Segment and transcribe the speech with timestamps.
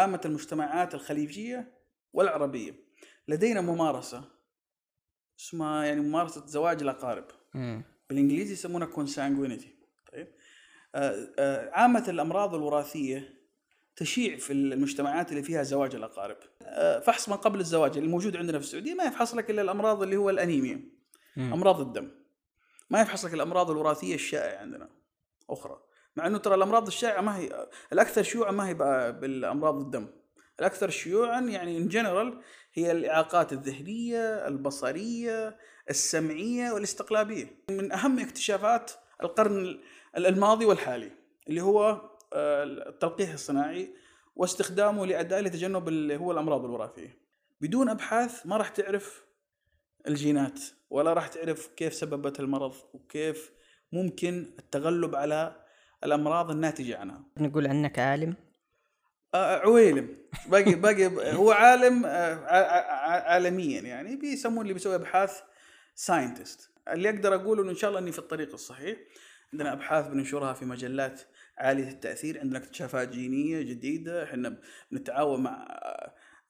[0.00, 1.72] عامة المجتمعات الخليجية
[2.12, 2.74] والعربية.
[3.28, 4.24] لدينا ممارسة
[5.38, 7.24] اسمها يعني ممارسة زواج الأقارب.
[7.54, 7.82] مم.
[8.08, 9.74] بالإنجليزي يسمونها كونسانجوينيتي
[10.12, 10.28] طيب.
[10.94, 13.40] آه، آه، عامة الأمراض الوراثية
[13.96, 16.36] تشيع في المجتمعات اللي فيها زواج الأقارب.
[16.62, 20.02] آه، فحص ما قبل الزواج اللي موجود عندنا في السعودية ما يفحص لك إلا الأمراض
[20.02, 20.80] اللي هو الأنيميا.
[21.36, 21.52] مم.
[21.52, 22.10] أمراض الدم.
[22.90, 24.88] ما يفحص لك الأمراض الوراثية الشائعة عندنا.
[25.50, 25.89] أخرى.
[26.20, 28.74] مع إنه ترى الأمراض الشائعة ما هي الأكثر شيوعا ما هي
[29.20, 30.06] بالأمراض الدم.
[30.60, 32.40] الأكثر شيوعا يعني ان جنرال
[32.74, 35.56] هي الإعاقات الذهنية البصرية
[35.90, 37.64] السمعية والاستقلابية.
[37.70, 38.90] من أهم اكتشافات
[39.22, 39.80] القرن
[40.16, 41.10] الماضي والحالي
[41.48, 43.94] اللي هو آه، التلقيح الصناعي
[44.36, 47.18] واستخدامه لأداء لتجنب اللي هو الأمراض الوراثية.
[47.60, 49.24] بدون أبحاث ما راح تعرف
[50.06, 50.60] الجينات
[50.90, 53.52] ولا راح تعرف كيف سببت المرض وكيف
[53.92, 55.69] ممكن التغلب على
[56.04, 57.24] الأمراض الناتجة عنها.
[57.38, 58.34] نقول عنك عالم؟
[59.34, 60.16] آه، عويلم.
[60.48, 62.34] باقي باقي هو عالم آه،
[63.32, 64.16] عالميا يعني.
[64.16, 65.40] بيسمون اللي بيسوي أبحاث
[65.94, 66.70] ساينتست.
[66.88, 68.98] اللي أقدر أقوله إنه إن شاء الله إني في الطريق الصحيح.
[69.52, 71.22] عندنا أبحاث بننشرها في مجلات
[71.58, 72.40] عالية التأثير.
[72.40, 74.24] عندنا اكتشافات جينية جديدة.
[74.24, 74.56] إحنا
[74.90, 75.66] بنتعاون مع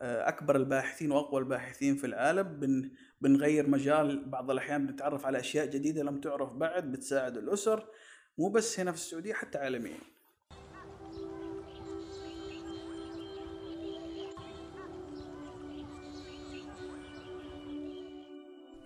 [0.02, 2.42] آه، أكبر الباحثين وأقوى الباحثين في العالم.
[2.42, 4.30] بن بنغير مجال.
[4.30, 7.86] بعض الأحيان بنتعرف على أشياء جديدة لم تعرف بعد بتساعد الأسر.
[8.40, 9.98] مو بس هنا في السعودية حتى عالميا.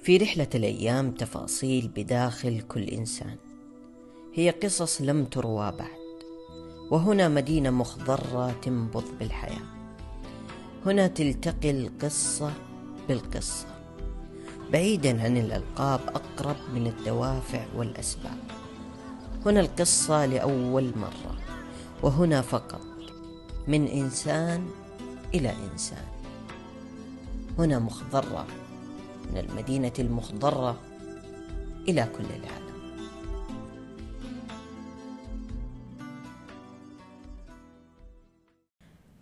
[0.02, 3.36] في رحلة الأيام تفاصيل بداخل كل إنسان.
[4.34, 6.04] هي قصص لم تروى بعد.
[6.90, 9.66] وهنا مدينة مخضرة تنبض بالحياة.
[10.86, 12.52] هنا تلتقي القصة
[13.08, 13.66] بالقصة.
[14.72, 18.63] بعيدا عن الألقاب أقرب من الدوافع والأسباب.
[19.46, 21.36] هنا القصة لأول مرة
[22.02, 22.80] وهنا فقط
[23.68, 24.70] من إنسان
[25.34, 26.04] إلى إنسان.
[27.58, 28.46] هنا مخضرة
[29.30, 30.80] من المدينة المخضرة
[31.88, 32.64] إلى كل العالم.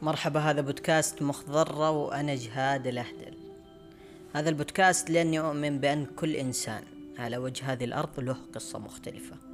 [0.03, 3.37] مرحبا هذا بودكاست مخضرة وأنا جهاد الأهدل.
[4.35, 6.83] هذا البودكاست لأني أؤمن بأن كل إنسان
[7.19, 9.52] على وجه هذه الأرض له قصة مختلفة.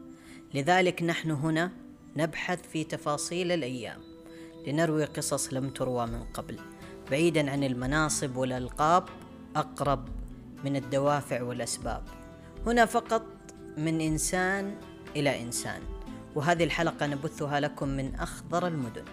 [0.54, 1.70] لذلك نحن هنا
[2.16, 4.00] نبحث في تفاصيل الأيام
[4.66, 6.58] لنروي قصص لم تروى من قبل
[7.10, 9.04] بعيدا عن المناصب والألقاب
[9.56, 10.08] أقرب
[10.64, 12.02] من الدوافع والأسباب.
[12.66, 13.26] هنا فقط
[13.76, 14.74] من إنسان
[15.16, 15.80] إلى إنسان
[16.34, 19.04] وهذه الحلقة نبثها لكم من أخضر المدن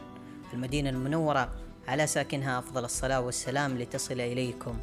[0.54, 1.52] المدينة المنورة
[1.88, 4.78] على ساكنها أفضل الصلاة والسلام لتصل إليكم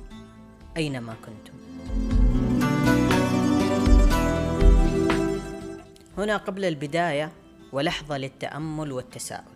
[0.76, 2.21] أينما كنتم.
[6.18, 7.32] هنا قبل البداية
[7.72, 9.52] ولحظة للتأمل والتساؤل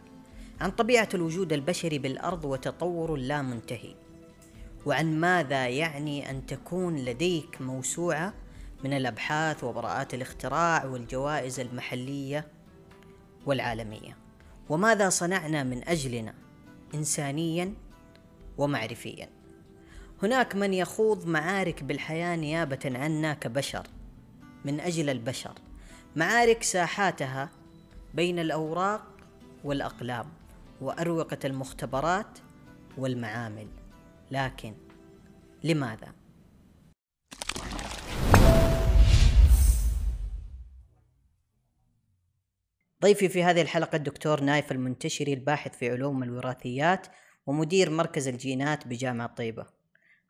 [0.61, 3.95] عن طبيعة الوجود البشري بالأرض وتطور لا منتهي.
[4.87, 8.35] وعن ماذا يعني أن تكون لديك موسوعة
[8.85, 12.47] من الأبحاث وبراءات الاختراع والجوائز المحلية
[13.47, 14.17] والعالمية؟
[14.69, 16.35] وماذا صنعنا من أجلنا
[16.95, 17.75] إنسانيا
[18.59, 19.29] ومعرفيا؟
[20.23, 23.87] هناك من يخوض معارك بالحياة نيابة عنا كبشر
[24.65, 25.53] من أجل البشر.
[26.17, 27.51] معارك ساحاتها
[28.15, 29.17] بين الأوراق
[29.65, 30.33] والأقلام
[30.81, 32.39] وأروقة المختبرات
[32.99, 33.69] والمعامل
[34.31, 34.75] لكن
[35.65, 36.15] لماذا؟
[43.03, 47.07] ضيفي في هذه الحلقة الدكتور نايف المنتشري الباحث في علوم الوراثيات
[47.47, 49.67] ومدير مركز الجينات بجامعة طيبة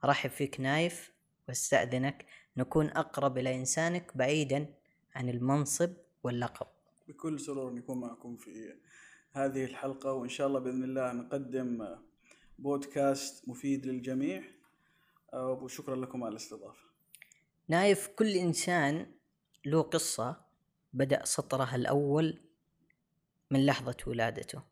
[0.04, 1.12] أرحب فيك نايف
[1.48, 2.24] وأستأذنك
[2.56, 4.75] نكون أقرب إلى إنسانك بعيدا
[5.16, 6.66] عن المنصب واللقب.
[7.08, 8.74] بكل سرور نكون معكم في
[9.32, 11.96] هذه الحلقة وإن شاء الله بإذن الله نقدم
[12.58, 14.42] بودكاست مفيد للجميع.
[15.32, 16.86] آه، وشكرا لكم على الاستضافة.
[17.68, 19.12] نايف كل إنسان
[19.64, 20.36] له قصة
[20.92, 22.40] بدأ سطرها الأول
[23.50, 24.62] من لحظة ولادته.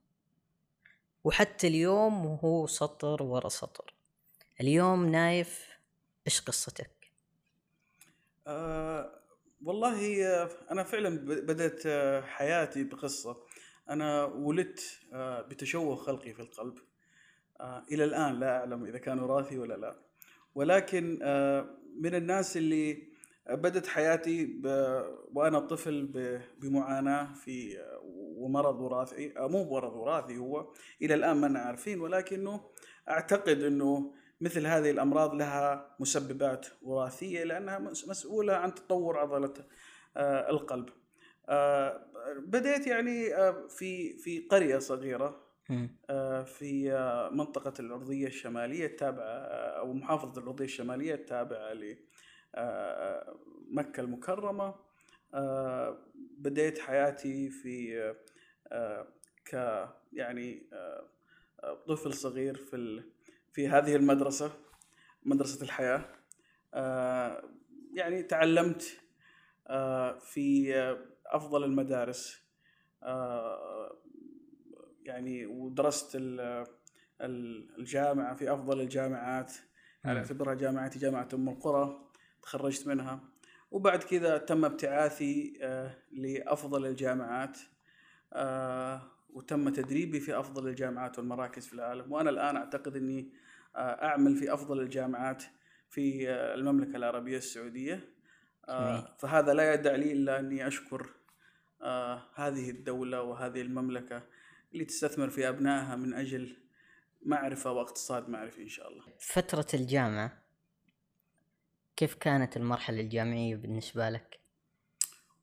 [1.25, 3.95] وحتى اليوم وهو سطر ورا سطر.
[4.61, 5.69] اليوم نايف
[6.27, 7.13] إيش قصتك؟
[8.47, 9.24] آه
[9.65, 10.25] والله
[10.71, 13.37] أنا فعلا ب- بدأت آه، حياتي بقصة.
[13.91, 14.99] أنا ولدت
[15.49, 16.75] بتشوه خلقي في القلب.
[17.93, 19.97] إلى الآن لا أعلم إذا كان وراثي ولا لا.
[20.55, 21.19] ولكن
[22.01, 23.03] من الناس اللي
[23.51, 24.67] بدأت حياتي ب...
[25.35, 26.41] وأنا طفل ب...
[26.61, 27.79] بمعاناة في
[28.37, 29.33] ومرض وراثي.
[29.37, 30.73] مو مرض وراثي هو
[31.03, 32.61] إلى الآن ما عارفين ولكنه
[33.09, 39.55] أعتقد أنه مثل هذه الأمراض لها مسببات وراثية لأنها مس- مسؤولة عن تطور عضلة
[40.17, 40.89] آه، القلب.
[41.49, 42.07] آه،
[42.39, 45.45] بديت يعني آه، في في قرية صغيرة
[46.45, 46.91] في
[47.33, 49.25] منطقة الأرضية الشمالية التابعة
[49.79, 52.01] أو محافظة الأرضية الشمالية التابعة لمكة
[54.01, 54.75] المكرمة.
[56.39, 58.15] بديت حياتي في
[59.47, 59.55] ك
[60.13, 60.71] يعني
[61.89, 63.03] طفل صغير في
[63.55, 64.53] في هذه المدرسة
[65.23, 66.05] مدرسة الحياة.
[66.75, 67.45] آه،
[67.95, 69.01] يعني تعلمت
[69.67, 70.75] آه، في
[71.27, 72.43] أفضل المدارس.
[73.03, 73.99] آه،
[75.03, 76.67] يعني ودرست ال-
[77.21, 79.53] ال- الجامعة في أفضل الجامعات.
[80.05, 80.17] مم.
[80.17, 82.09] اعتبرها جامعتي جامعة أم القرى.
[82.43, 83.21] تخرجت منها.
[83.71, 85.59] وبعد كذا تم ابتعاثي
[86.13, 87.59] لأفضل الجامعات.
[89.31, 92.13] وتم تدريبي في أفضل الجامعات والمراكز في العالم.
[92.13, 93.33] وأنا الآن أعتقد أني
[93.77, 95.45] آه، أعمل في أفضل الجامعات
[95.91, 98.09] في آه، المملكة العربية السعودية
[98.69, 99.17] آه،.
[99.19, 101.11] فهذا لا يدع لي إلا أني أشكر
[101.83, 104.23] آه، هذه الدولة وهذه المملكة
[104.73, 106.57] اللي تستثمر في أبنائها من أجل
[107.23, 110.45] معرفة واقتصاد معرفي إن شاء الله فترة الجامعة
[111.97, 114.41] كيف كانت المرحلة الجامعية بالنسبة لك؟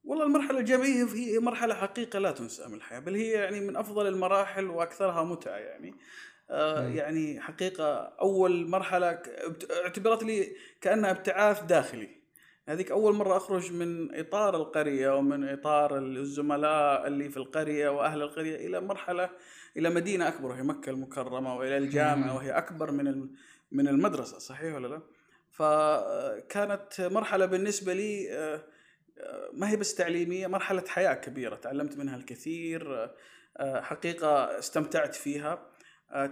[0.04, 4.08] والله المرحلة الجامعية هي مرحلة حقيقة لا تنسى من الحياة بل هي يعني من أفضل
[4.08, 5.96] المراحل وأكثرها متعة يعني.
[6.96, 10.48] يعني حقيقة أول مرحلة ك- ابت- اعتبرت لي
[10.82, 12.10] كأنها ابتعاث داخلي
[12.68, 18.56] هذيك أول مرة أخرج من إطار القرية ومن إطار الزملاء اللي في القرية وأهل القرية
[18.68, 19.30] إلى مرحلة
[19.78, 22.36] إلى مدينة أكبر وهي مكة المكرمة وإلى الجامعة مم.
[22.36, 23.30] وهي أكبر من
[23.72, 25.02] من المدرسة صحيح ولا لا؟
[25.52, 28.64] فكانت مرحلة بالنسبة لي آه،
[29.20, 33.16] آه، ما هي بس تعليمية مرحلة حياة كبيرة تعلمت منها الكثير آه،
[33.58, 35.71] آه، حقيقة استمتعت فيها آه،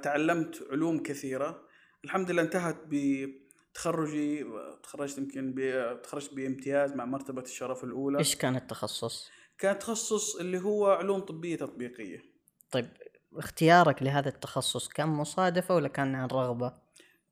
[0.04, 1.62] تعلمت علوم كثيرة
[2.04, 4.46] الحمد لله انتهت بتخرجي
[4.84, 5.56] تخرجت يمكن
[6.04, 11.56] تخرجت بامتياز مع مرتبة الشرف الأولى إيش كان التخصص؟ كان تخصص اللي هو علوم طبية
[11.56, 12.24] تطبيقية
[12.72, 12.90] طيب
[13.36, 16.74] اختيارك لهذا التخصص كان مصادفة ولا كان عن رغبة؟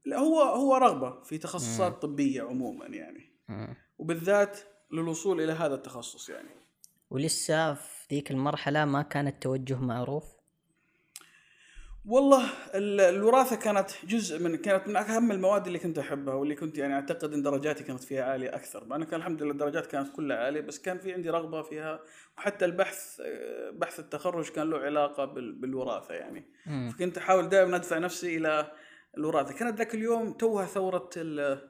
[0.06, 1.42] لا هو هو رغبة في مم.
[1.42, 3.76] تخصصات طبية عموما يعني مم.
[3.98, 4.60] وبالذات
[4.92, 6.50] للوصول إلى هذا التخصص يعني
[7.10, 10.37] ولسه في ذيك المرحلة ما كان التوجه معروف؟
[12.10, 12.44] والله
[12.76, 16.94] ال- الوراثة كانت جزء من كانت من أهم المواد اللي كنت أحبها واللي كنت يعني
[16.94, 18.86] أعتقد أن درجاتي كانت فيها عالية أكثر.
[18.86, 22.00] مع أنه كان الحمد لله الدرجات كانت كلها عالية بس كان في عندي رغبة فيها
[22.38, 23.22] وحتى البحث
[23.72, 26.46] بحث التخرج كان له علاقة بال- بالوراثة يعني.
[26.92, 28.72] فكنت أحاول دائما أدفع نفسي إلى
[29.18, 29.54] الوراثة.
[29.54, 31.68] كانت ذاك اليوم توها ثورة ال-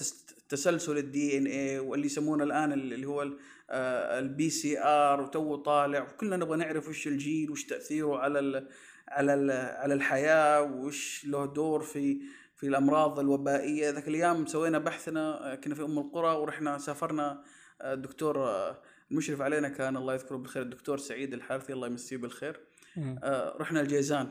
[0.00, 3.28] است- تسلسل ال DNA واللي يسمونه الآن اللي هو
[3.72, 8.68] ال PCR وتو طالع وكلنا نبغى نعرف وش الجين وش تأثيره على ال
[9.08, 12.20] على ال على الحياة وش له دور في
[12.56, 13.90] في الأمراض الوبائية.
[13.90, 17.44] ذاك الأيام سوينا بحثنا آه، كنا في أم القرى ورحنا سافرنا
[17.80, 22.60] آه، الدكتور آه، المشرف علينا كان الله يذكره بالخير الدكتور سعيد الحارثي الله يمسيه بالخير.
[22.98, 24.28] آه، رحنا الجيزان.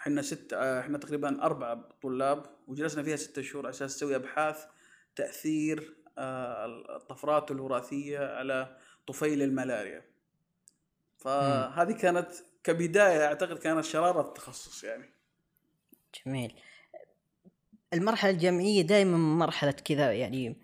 [0.00, 4.64] إحنا ست آه، إحنا تقريبا أربع طلاب وجلسنا فيها ستة شهور على أساس نسوي أبحاث
[5.16, 8.76] تأثير آه، الطفرات الوراثية على
[9.06, 10.02] طفيل الملاريا.
[11.18, 12.28] فهذه كانت
[12.64, 15.10] كبداية أعتقد كانت شرارة التخصص يعني.
[16.26, 16.54] جميل.
[17.92, 20.56] المرحلة الجامعية دائما مرحلة كذا يعني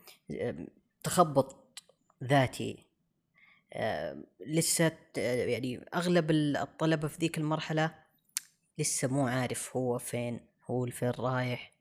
[1.04, 1.82] تخبط
[2.24, 2.86] ذاتي.
[4.40, 7.94] لسه يعني أغلب ال- الطلبة في ذيك المرحلة
[8.78, 11.72] لسه مو عارف هو فين هو لفين رايح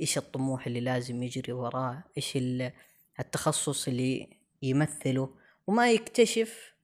[0.00, 2.72] إيش الطموح اللي لازم يجري وراه إيش ال-
[3.20, 4.28] التخصص اللي
[4.62, 5.34] يمثله
[5.66, 6.74] وما يكتشف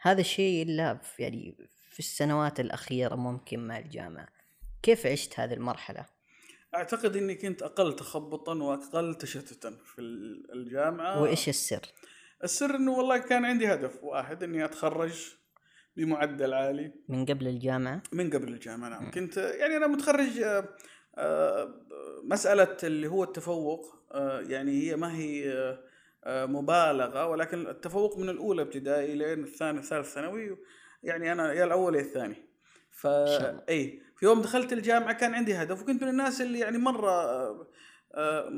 [0.00, 0.66] هذا الشيء
[1.02, 1.56] في يعني
[1.90, 4.28] في السنوات الأخيرة ممكن مع الجامعة
[4.82, 6.06] كيف عشت هذه المرحلة؟
[6.74, 11.80] أعتقد إني كنت أقل تخبطا وأقل تشتتا في ال- الجامعة وإيش السر؟
[12.44, 15.34] السر إنه والله كان عندي هدف واحد إني أتخرج
[15.96, 20.68] بمعدل عالي من قبل الجامعة؟ من قبل الجامعة نعم كنت يعني أنا متخرج آه،
[22.22, 25.78] مسألة اللي هو التفوق آه، يعني هي ما هي آه،
[26.24, 30.58] آه، مبالغة ولكن التفوق من الأولى ابتدائي لين الثاني الثالث ثانوي
[31.02, 32.36] يعني أنا يا الأول يا الثاني
[32.90, 33.06] ف.
[33.68, 37.66] اي في يوم دخلت الجامعة كان عندي هدف وكنت من الناس اللي يعني مرة آه،
[38.14, 38.52] آه،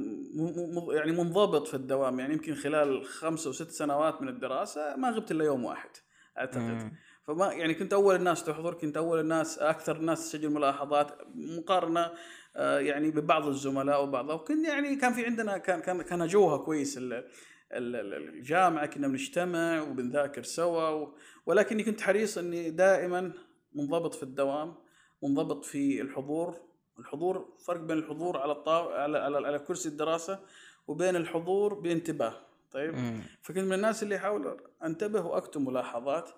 [0.90, 5.30] يعني منضبط في الدوام يعني يمكن خلال خمس أو ست سنوات من الدراسة ما غبت
[5.30, 5.90] إلا يوم واحد
[6.38, 6.92] أعتقد.
[7.26, 12.12] فما يعني كنت أول الناس تحضر كنت أول الناس أكثر الناس تسجل ملاحظات مقارنة آه،
[12.58, 16.98] يعني ببعض الزملاء وبعضها وكن يعني كان في عندنا كان كان كان جوها كويس.
[16.98, 21.06] ال- ال- ال- الجامعة كنا بنجتمع وبنذاكر سوا
[21.46, 23.32] ولكني كنت حريص إني دائما
[23.74, 24.74] منضبط في الدوام
[25.22, 26.54] منضبط في الحضور.
[26.98, 30.38] الحضور فرق بين الحضور على الطاو على على, على كرسي الدراسة
[30.86, 32.34] وبين الحضور بانتباه.
[32.72, 33.20] طيب؟ مم.
[33.42, 36.30] فكنت من الناس اللي يحاول أنتبه واكتب ملاحظات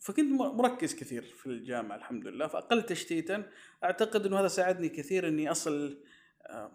[0.00, 3.42] فكنت مركز كثير في الجامعة الحمد لله فأقل تشتيتا
[3.84, 5.98] أعتقد إنه هذا ساعدني كثير إني أصل
[6.46, 6.70] آه،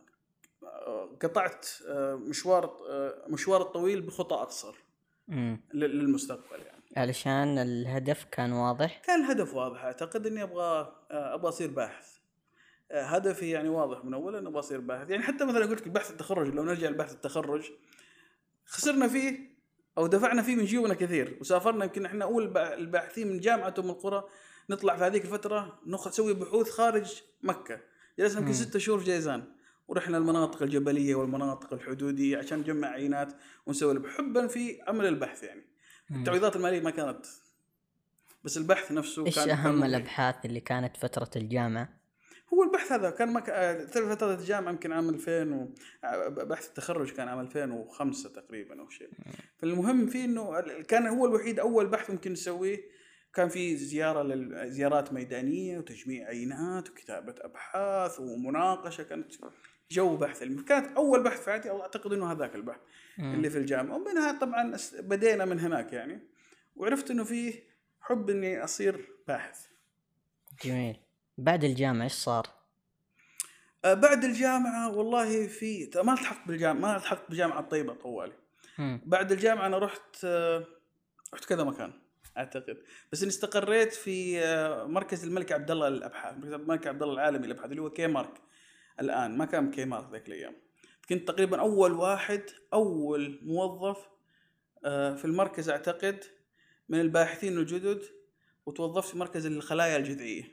[0.63, 2.77] آه، قطعت آه، مشوار
[3.27, 4.75] مشوار الطويل بخطى أقصر
[5.27, 5.61] مم.
[5.73, 6.83] للمستقبل يعني.
[6.97, 12.13] علشان الهدف كان واضح؟ كان الهدف واضح أعتقد إني أبغى أبغى أصير باحث.
[12.91, 15.09] هدفي يعني واضح من اول اني أبغى أصير باحث.
[15.09, 17.71] يعني حتى مثلا قلت لك بحث التخرج لو نرجع لبحث التخرج
[18.65, 19.52] خسرنا فيه
[19.97, 23.89] أو دفعنا فيه من جيوبنا كثير وسافرنا يمكن إحنا أول با- الباحثين من جامعة أم
[23.89, 24.23] القرى
[24.69, 27.79] نطلع في هذيك الفترة نسوي بحوث خارج مكة
[28.19, 28.53] جلسنا يمكن.
[28.53, 29.43] ستة شهور في جيزان
[29.87, 33.33] ورحنا المناطق الجبلية والمناطق الحدودية عشان نجمع عينات
[33.65, 35.65] ونسوي حبا في عمل البحث يعني.
[36.11, 37.25] التعويضات المالية ما كانت
[38.43, 39.83] بس البحث نفسه إيش أهم.
[39.83, 42.02] الأبحاث اللي كانت فترة الجامعة؟
[42.53, 43.49] هو البحث هذا كان مك...
[43.49, 45.67] آه، ثلاث فترات الجامعة يمكن عام 2000 و...
[46.03, 49.09] آه، بحث التخرج كان عام 2005 تقريبا أو شيء.
[49.57, 52.81] فالمهم فيه إنه كان هو الوحيد أول بحث ممكن نسويه
[53.33, 54.71] كان في زيارة لل...
[54.71, 59.31] زيارات ميدانية وتجميع عينات وكتابة أبحاث ومناقشة كانت
[59.91, 60.41] جو بحث.
[60.41, 62.79] علمي كانت أول بحث في حياتي أعتقد إنه هذاك البحث
[63.17, 63.33] مم.
[63.33, 63.95] اللي في الجامعة.
[63.95, 66.19] ومنها طبعا بدينا من هناك يعني.
[66.75, 67.63] وعرفت إنه فيه
[67.99, 69.65] حب إني أصير باحث.
[70.63, 70.99] جميل.
[71.37, 72.47] بعد الجامعة إيش صار؟
[73.85, 78.33] آه، بعد الجامعة والله في ما التحقت بالجامعة ما التحقت بجامعة طيبة طوالي.
[79.05, 80.65] بعد الجامعة أنا رحت آه،
[81.33, 81.93] رحت كذا مكان
[82.37, 82.77] أعتقد.
[83.11, 87.47] بس إني استقريت في آه، مركز الملك عبد الله للأبحاث مركز الملك عبد الله العالمي
[87.47, 88.33] للأبحاث اللي هو كي مارك
[88.99, 89.37] الآن.
[89.37, 90.55] ما كان كي مارك ذاك الأيام.
[91.09, 92.41] كنت تقريبا أول واحد
[92.73, 93.97] أول موظف
[94.83, 96.23] في المركز أعتقد
[96.89, 98.01] من الباحثين الجدد
[98.65, 100.43] وتوظفت في مركز الخلايا الجذعية.
[100.43, 100.52] هناك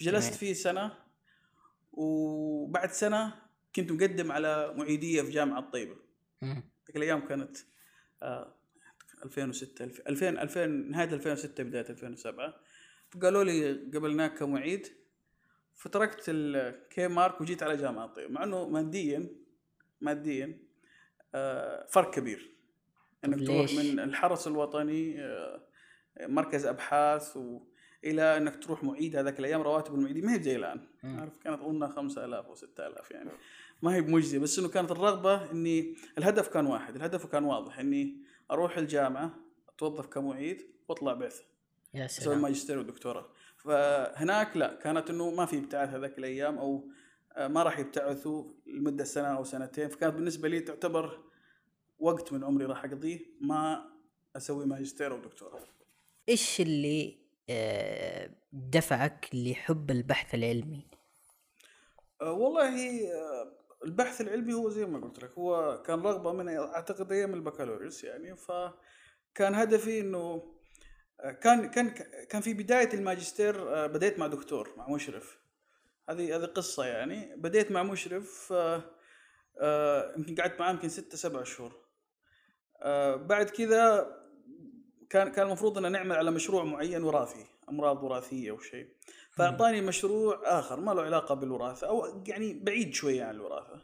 [0.00, 0.38] فجلست جميل.
[0.38, 0.92] فيه سنة
[1.92, 3.34] وبعد سنة
[3.76, 5.96] كنت مقدم على معيدية في جامعة طيبة
[6.42, 6.62] مم.
[6.86, 7.56] ذيك الأيام كانت
[8.22, 8.54] آه،
[9.24, 12.54] 2006 الف- 2000 2000 نهاية 2006 بداية 2007
[13.10, 14.86] فقالوا لي قبلناك كمعيد
[15.76, 19.28] فتركت الكي مارك وجيت على جامعة طيبة مع إنه ماديا
[20.00, 20.58] ماديا
[21.34, 22.50] آه، فرق كبير
[23.24, 25.66] إنك تروح ليش؟ من الحرس الوطني آه،
[26.20, 27.60] مركز أبحاث و
[28.04, 30.80] إلى أنك تروح معيد هذاك الأيام رواتب المعيدين ما هي زي الآن.
[31.04, 33.30] عارف كانت اظنها 5000 أو 6000 يعني.
[33.82, 38.16] ما هي بمجزية بس إنه كانت الرغبة إني الهدف كان واحد الهدف كان واضح إني
[38.50, 39.34] أروح الجامعة
[39.68, 41.44] أتوظف كمعيد وأطلع بعثة.
[41.94, 42.42] يا أسوي سلام.
[42.42, 43.28] ماجستير ودكتوراه.
[43.56, 46.88] فهناك لا كانت إنه ما في إبتعاث هذاك الأيام أو
[47.32, 49.88] آه، ما راح يبتعثوا لمدة سنة أو سنتين.
[49.88, 51.20] فكانت بالنسبة لي تعتبر
[51.98, 53.90] وقت من عمري راح أقضيه ما
[54.36, 55.60] أسوي ماجستير ودكتوراه
[56.28, 57.18] إيش اللي
[58.52, 60.86] دفعك لحب البحث العلمي؟
[62.22, 62.68] أه والله
[63.12, 68.04] أه البحث العلمي هو زي ما قلت لك هو كان رغبة من أعتقد أيام البكالوريوس
[68.04, 70.42] يعني فكان هدفي إنه
[71.20, 71.88] أه كان كان
[72.28, 75.38] كان في بداية الماجستير بديت مع دكتور مع مشرف.
[76.08, 77.36] هذه هذه قصة يعني.
[77.36, 78.52] بديت مع مشرف
[80.16, 81.72] يمكن قعدت معاه يمكن ستة سبع شهور.
[83.16, 84.08] بعد كذا
[85.10, 88.88] كان كان المفروض ان نعمل على مشروع معين وراثي أمراض وراثية أو شيء.
[89.30, 93.82] فأعطاني مشروع آخر ما له علاقة بالوراثة أو يعني بعيد شوية عن الوراثة.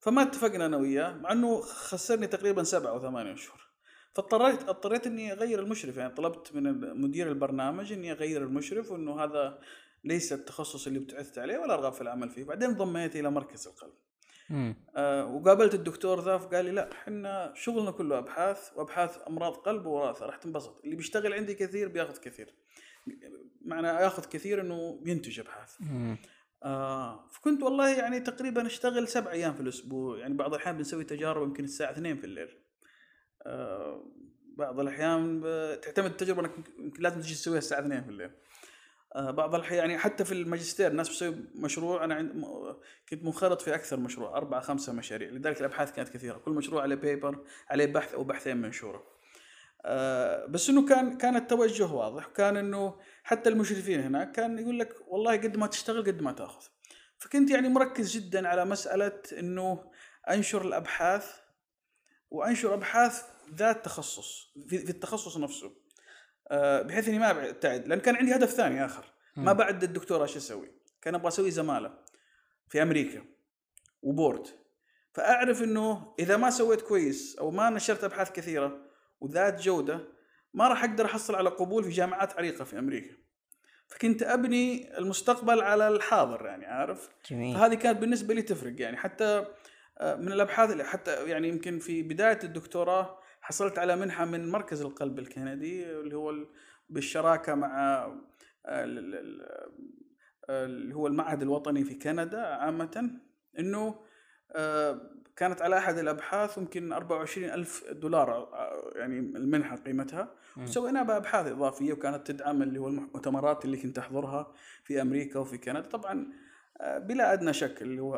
[0.00, 3.68] فما اتفقنا أنا وياه مع إنه خسرني تقريبا سبعة أو ثمانية شهور
[4.14, 9.60] فاضطريت اضطريت إني أغير المشرف يعني طلبت من مدير البرنامج إني أغير المشرف وإنه هذا
[10.04, 12.44] ليس التخصص اللي ابتعثت عليه ولا ارغب في العمل فيه.
[12.44, 13.94] بعدين ضميت إلى مركز القلب.
[14.96, 20.26] آه، وقابلت الدكتور ذا فقال لي لا إحنا شغلنا كله أبحاث وأبحاث أمراض قلب ووراثة
[20.26, 20.80] راح تنبسط.
[20.84, 22.54] اللي بيشتغل عندي كثير بياخذ كثير.
[23.64, 25.76] معنى ياخذ كثير إنه بينتج أبحاث.
[26.62, 30.18] آه فكنت والله يعني تقريبا أشتغل سبع أيام في الأسبوع.
[30.18, 32.48] يعني بعض الأحيان بنسوي تجارب يمكن الساعة 2 في الليل.
[33.42, 34.04] آه
[34.56, 35.40] بعض الأحيان
[35.82, 38.30] تعتمد التجربة انك لازم تجي تسويها الساعة 2 في الليل.
[39.16, 42.22] بعض الأحيان يعني حتى في الماجستير الناس بتسوي مشروع أنا
[43.08, 46.38] كنت منخرط في أكثر مشروع أربع خمسة مشاريع لذلك الأبحاث كانت كثيرة.
[46.38, 49.02] كل مشروع عليه بيبر عليه بحث أو بحثين منشورة.
[49.84, 54.94] آه بس إنه كان كان التوجه واضح كان إنه حتى المشرفين هناك كان يقول لك
[55.08, 56.66] والله قد ما تشتغل قد ما تأخذ.
[57.18, 59.90] فكنت يعني مركز جدا على مسألة إنه
[60.30, 61.34] أنشر الأبحاث
[62.30, 63.22] وأنشر أبحاث
[63.54, 65.66] ذات تخصص في, التخصص نفسه.
[65.66, 65.87] آه،
[66.50, 69.04] بحيث إني ما أبتعد لأن كان عندي هدف ثاني آخر.
[69.36, 69.52] ما.
[69.52, 70.70] بعد الدكتوراه شو أسوي؟
[71.02, 71.98] كان أبغى أسوي زمالة
[72.68, 73.24] في أمريكا
[74.02, 74.46] وبورد.
[75.12, 78.78] فأعرف إنه إذا ما سويت كويس أو ما نشرت أبحاث كثيرة
[79.20, 80.00] وذات جودة
[80.54, 83.14] ما راح أقدر أحصل على قبول في جامعات عريقة في أمريكا.
[83.86, 87.56] فكنت أبني المستقبل على الحاضر يعني عارف؟ جميل.
[87.56, 88.96] فهذه كانت بالنسبة لي تفرق يعني.
[88.96, 89.44] حتى
[89.98, 94.80] آه، من الأبحاث اللي حتى يعني يمكن في بداية الدكتوراه حصلت على منحة من مركز
[94.82, 96.34] القلب الكندي اللي هو
[96.88, 98.06] بالشراكة مع
[98.66, 99.42] ال-
[100.50, 103.10] اللي هو المعهد الوطني في كندا عامة
[103.58, 103.94] إنه
[104.52, 105.00] آه،
[105.36, 110.34] كانت على أحد الأبحاث يمكن 24 ألف دولار آه، يعني المنحة قيمتها.
[110.62, 114.52] وسوينا بها ابحاث إضافية وكانت تدعم اللي هو المؤتمرات اللي كنت أحضرها
[114.84, 116.26] في أمريكا وفي كندا طبعا
[116.80, 118.14] آه، بلا أدنى شك اللي هو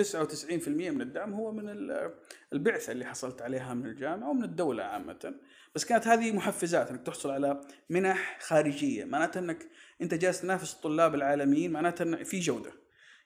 [0.00, 2.14] 99% من الدعم هو من ال-
[2.52, 5.34] البعثة اللي حصلت عليها من الجامعة ومن الدولة عامة.
[5.74, 7.60] بس كانت هذه محفزات إنك تحصل على
[7.90, 9.04] منح خارجية.
[9.04, 9.66] معناتها إنك
[10.02, 12.70] أنت جالس تنافس الطلاب العالميين معناتها إن في جودة.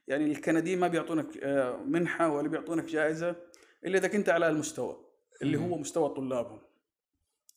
[0.08, 3.36] يعني الكنديين ما بيعطونك آه، منحة ولا بيعطونك جائزة
[3.84, 5.04] إلا إذا كنت على المستوى
[5.42, 6.60] اللي هو مستوى طلابهم.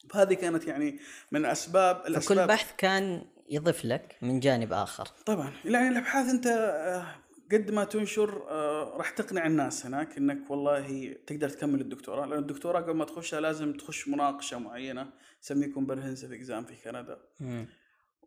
[0.09, 0.99] فهذه كانت يعني
[1.31, 2.47] من أسباب فكل الأسباب.
[2.47, 5.05] بحث كان يضيف لك من جانب آخر.
[5.25, 5.53] طبعا.
[5.65, 7.05] يعني الأبحاث أنت آه،
[7.51, 12.25] قد ما تنشر آه، راح تقنع الناس هناك إنك والله تقدر تكمل الدكتوراه.
[12.25, 15.09] لأن الدكتوراه قبل ما تخشها لازم تخش مناقشة معينة
[15.41, 17.17] تسميه comprehensive exam في كندا.
[17.39, 17.67] مم.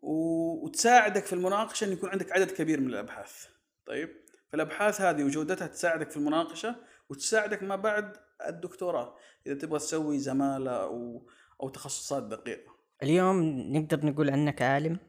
[0.01, 3.45] وتساعدك في المناقشة إن يكون عندك عدد كبير من الأبحاث.
[3.85, 4.09] طيب؟
[4.49, 6.75] فالأبحاث هذه وجودتها تساعدك في المناقشة
[7.09, 9.15] وتساعدك ما بعد الدكتوراه.
[9.47, 11.27] إذا تبغى تسوي زمالة أو
[11.63, 12.77] أو تخصصات دقيقة.
[13.03, 14.99] اليوم نقدر نقول عنك عالم؟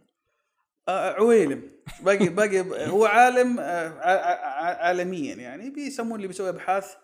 [0.89, 1.71] عويلم.
[2.03, 3.89] باقي باقي هو عالم آه،
[4.87, 6.95] عالميا يعني بيسمون اللي بيسوي أبحاث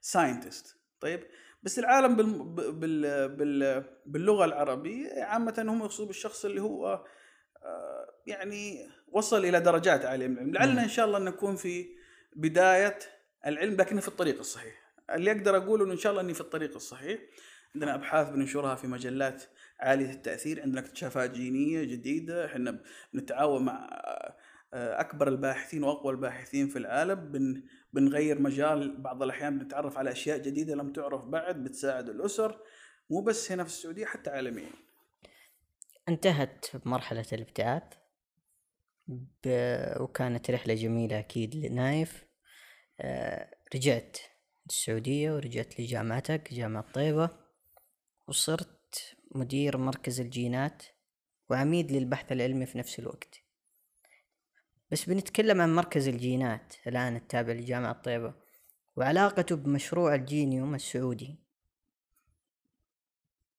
[0.00, 1.20] ساينتست طيب
[1.62, 2.42] بس العالم بال
[2.72, 7.04] بال بال باللغة العربية عامة هم يقصدوا بالشخص اللي هو
[7.64, 10.52] آه، يعني وصل إلى درجات عالية من العلم.
[10.52, 11.88] لعلنا إن شاء الله نكون في
[12.36, 12.98] بداية
[13.46, 14.80] العلم لكن في الطريق الصحيح.
[15.10, 17.20] اللي أقدر أقوله إنه إن شاء الله إني في الطريق الصحيح
[17.74, 19.42] عندنا أبحاث بننشرها في مجلات
[19.80, 22.46] عالية التأثير عندنا اكتشافات جينية جديدة.
[22.46, 22.82] إحنا
[23.12, 23.88] بنتعاون مع
[24.74, 27.32] آه، أكبر الباحثين وأقوى الباحثين في العالم.
[27.32, 32.60] بن بنغير مجال بعض الأحيان بنتعرف على أشياء جديدة لم تعرف بعد بتساعد الأسر.
[33.10, 34.70] مو بس هنا في السعودية حتى عالميا.
[36.08, 37.82] انتهت مرحلة الابتعاث.
[39.08, 39.48] ب...
[40.00, 42.24] وكانت رحلة جميلة أكيد لنايف.
[43.00, 44.18] آه، رجعت
[44.70, 47.30] السعودية ورجعت لجامعتك جامعة طيبة
[48.28, 48.79] وصرت
[49.30, 50.82] مدير مركز الجينات
[51.50, 53.42] وعميد للبحث العلمي في نفس الوقت
[54.90, 58.34] بس بنتكلم عن مركز الجينات الآن التابع لجامعة طيبة
[58.96, 61.38] وعلاقته بمشروع الجينيوم السعودي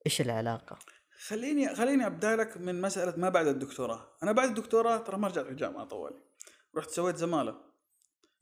[0.06, 0.80] إيش العلاقة؟
[1.28, 5.46] خليني خليني أبدأ لك من مسألة ما بعد الدكتوراه، أنا بعد الدكتوراه ترى ما رجعت
[5.46, 6.22] الجامعة طوالي.
[6.76, 7.56] رحت سويت زمالة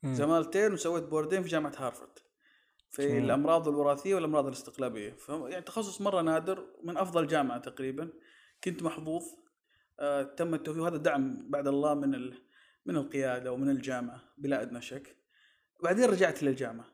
[0.04, 0.14] مم.
[0.14, 2.20] زمالتين وسويت بوردين في جامعة هارفرد.
[2.92, 3.26] في جميل.
[3.26, 8.10] الأمراض الوراثية والأمراض الاستقلابية، يعني تخصص مرة نادر من أفضل جامعة تقريبا.
[8.64, 9.24] كنت محظوظ
[10.00, 12.34] آه تم التوفيق وهذا دعم بعد الله من ال...
[12.86, 15.16] من القيادة ومن الجامعة بلا أدنى شك.
[15.84, 16.86] بعدين رجعت للجامعة.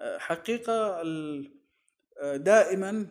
[0.00, 1.50] آه حقيقة ال...
[2.18, 3.06] آه دائما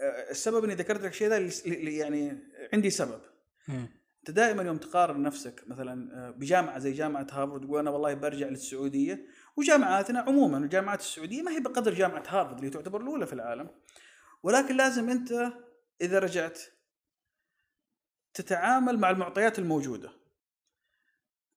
[0.00, 1.50] آه، السبب إني ذكرت لك الشيء ذا
[1.90, 2.38] يعني
[2.72, 3.20] عندي سبب.
[3.68, 8.48] أنت دائما يوم تقارن نفسك مثلا آه، بجامعة زي جامعة هارفرد تقول أنا والله برجع
[8.48, 13.70] للسعودية وجامعاتنا عموما الجامعات السعودية ما هي بقدر جامعة هارفرد اللي تعتبر الأولى في العالم.
[14.42, 15.52] ولكن لازم أنت
[16.00, 16.60] إذا رجعت
[18.34, 20.10] تتعامل مع المعطيات الموجودة.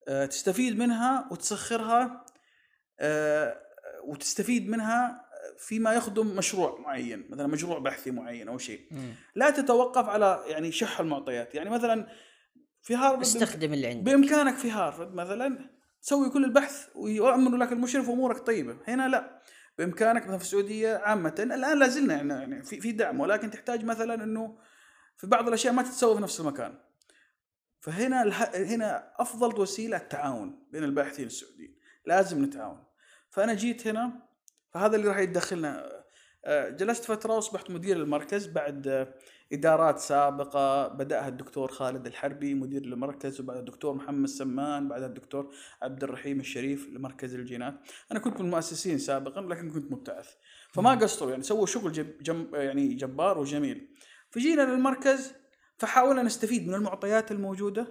[0.07, 2.25] آه، تستفيد منها وتسخرها
[2.99, 3.61] آه،
[4.03, 5.25] وتستفيد منها
[5.57, 8.91] فيما يخدم مشروع معين مثلا مشروع بحثي معين أو شيء.
[9.35, 11.55] لا تتوقف على يعني شح المعطيات.
[11.55, 12.07] يعني مثلا
[12.81, 18.09] في هارفرد استخدم اللي عندك بإمكانك في هارفرد مثلا تسوي كل البحث ويؤمن لك المشرف
[18.09, 18.77] وأمورك طيبة.
[18.87, 19.41] هنا لا
[19.77, 21.35] بإمكانك مثلا في السعودية عامة.
[21.39, 24.57] الآن لا زلنا يعني- يعني في في دعم ولكن تحتاج مثلا إنه
[25.17, 26.79] في بعض الأشياء ما تتسوى في نفس المكان.
[27.81, 28.23] فهنا
[28.55, 31.79] هنا أفضل وسيلة التعاون بين الباحثين السعوديين.
[32.05, 32.83] لازم نتعاون.
[33.29, 34.27] فأنا جيت هنا
[34.73, 35.98] فهذا اللي راح يدخلنا
[36.47, 39.13] جلست فترة وأصبحت مدير المركز بعد آه،
[39.53, 46.03] إدارات سابقة بدأها الدكتور خالد الحربي مدير المركز وبعد الدكتور محمد سمان بعد الدكتور عبد
[46.03, 47.73] الرحيم الشريف لمركز الجينات.
[48.11, 50.33] أنا كنت من المؤسسين سابقا لكن كنت مبتعث.
[50.71, 53.95] فما قصروا يعني سووا شغل جب جم يعني جبار وجميل.
[54.29, 55.33] فجينا للمركز
[55.77, 57.87] فحاولنا نستفيد من المعطيات الموجودة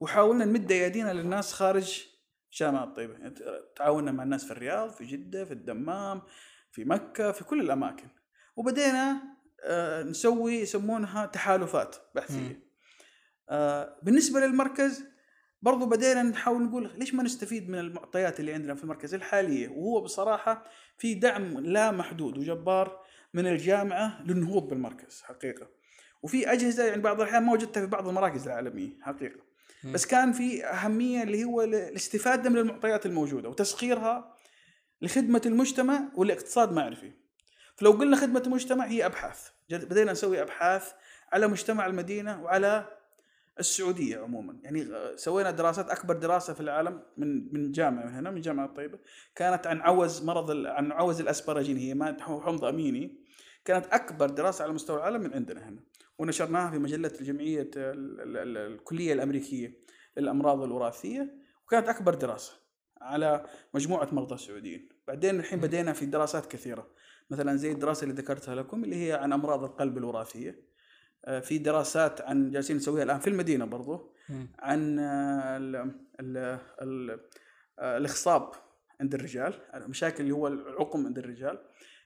[0.00, 2.06] وحاولنا نمد ايدينا للناس خارج
[2.52, 3.34] جامعة طيبة يعني
[3.76, 6.22] تعاوننا مع الناس في الرياض في جدة في الدمام
[6.72, 8.08] في مكة في كل الأماكن.
[8.56, 9.16] وبدينا
[9.64, 12.62] آه، نسوي يسمونها تحالفات بحثية.
[13.50, 15.04] آه، بالنسبة للمركز
[15.62, 20.00] برضو بدينا نحاول نقول ليش ما نستفيد من المعطيات اللي عندنا في المركز الحالية؟ وهو
[20.00, 20.64] بصراحة
[20.98, 23.00] في دعم لا محدود وجبار
[23.34, 25.68] من الجامعة للنهوض بالمركز حقيقة.
[26.22, 29.40] وفي أجهزة يعني بعض الأحيان ما وجدتها في بعض المراكز العالمية حقيقة.
[29.84, 29.92] مم.
[29.92, 34.34] بس كان في أهمية اللي هو ال- الاستفادة من المعطيات الموجودة وتسخيرها
[35.02, 37.12] لخدمة المجتمع والاقتصاد معرفي
[37.76, 39.48] فلو قلنا خدمة المجتمع هي أبحاث.
[39.70, 40.92] جد- بدينا نسوي أبحاث
[41.32, 42.88] على مجتمع المدينة وعلى
[43.60, 44.58] السعودية عموما.
[44.62, 44.86] يعني
[45.16, 48.98] سوينا دراسات أكبر دراسة في العالم من من جامعة من هنا من جامعة الطيبة
[49.34, 51.76] كانت عن عوز مرض عن عوز الأسبرجين.
[51.76, 53.20] هي ماده حمض أميني.
[53.64, 55.80] كانت أكبر دراسة على مستوى العالم من عندنا هنا.
[56.18, 59.78] ونشرناها في مجلة الجمعية ال- ال- ال- الكلية الأمريكية
[60.16, 61.34] للأمراض الوراثية.
[61.66, 62.52] وكانت أكبر دراسة
[63.00, 66.86] على مجموعة مرضى سعوديين بعدين الحين بدينا في دراسات كثيرة.
[67.30, 70.70] مثلا زي الدراسة اللي ذكرتها لكم اللي هي عن أمراض القلب الوراثية.
[71.24, 74.14] آه، في دراسات عن جالسين نسويها الآن في المدينة برضو.
[74.58, 75.76] عن آه، ال
[76.20, 77.20] ال ال
[77.78, 78.52] آه، الاخصاب
[79.00, 81.58] عند الرجال المشاكل اللي هو العقم عند الرجال.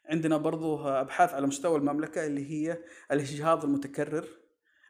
[0.06, 2.78] عندنا برضو أبحاث على مستوى المملكة اللي هي
[3.12, 4.24] الإجهاض المتكرر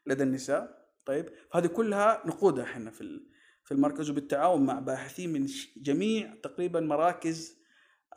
[0.07, 0.85] لدى النساء.
[1.07, 3.21] طيب هذه كلها نقودها إحنا في
[3.65, 7.59] في المركز وبالتعاون مع باحثين من جميع تقريبا مراكز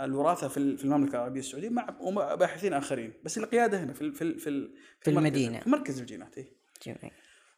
[0.01, 1.83] الوراثة في ال- في المملكة العربية السعودية مع
[2.35, 3.13] باحثين آخرين.
[3.23, 4.69] بس القيادة هنا في في في,
[5.01, 5.59] في المدينة.
[5.59, 6.53] في مركز الجينات إيه.
[6.85, 7.11] جميل.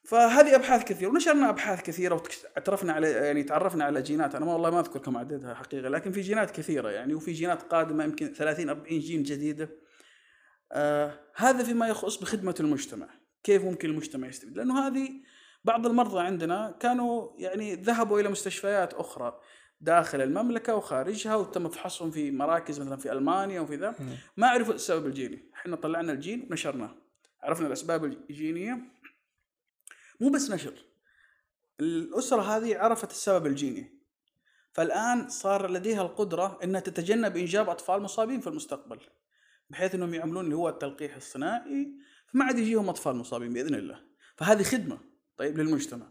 [0.03, 2.15] فهذه أبحاث كثيرة ونشرنا أبحاث كثيرة
[2.55, 4.35] واعترفنا على يعني تعرفنا على جينات.
[4.35, 8.03] أنا والله ما اذكر كم عددها حقيقة لكن في جينات كثيرة يعني وفي جينات قادمة
[8.03, 9.69] يمكن 30 40 جين جديدة.
[10.71, 13.07] آه هذا فيما يخص بخدمة المجتمع
[13.43, 15.09] كيف ممكن المجتمع يستفيد؟ لأنه هذه
[15.63, 19.39] بعض المرضى عندنا كانوا يعني ذهبوا إلى مستشفيات أخرى.
[19.81, 23.95] داخل المملكة وخارجها وتم فحصهم في مراكز مثلا في ألمانيا وفي ذا.
[24.37, 25.51] ما عرفوا السبب الجيني.
[25.55, 26.95] إحنا طلعنا الجين ونشرناه.
[27.41, 28.79] عرفنا الأسباب الجينية.
[30.19, 30.73] مو بس نشر
[31.79, 33.99] الأسرة هذه عرفت السبب الجيني.
[34.73, 38.99] فالآن صار لديها القدرة إنها تتجنب إنجاب أطفال مصابين في المستقبل
[39.69, 41.93] بحيث إنهم يعملون اللي هو التلقيح الصناعي
[42.27, 43.99] فما عاد يجيهم أطفال مصابين بإذن الله.
[44.35, 44.99] فهذه خدمة
[45.37, 46.05] طيب للمجتمع.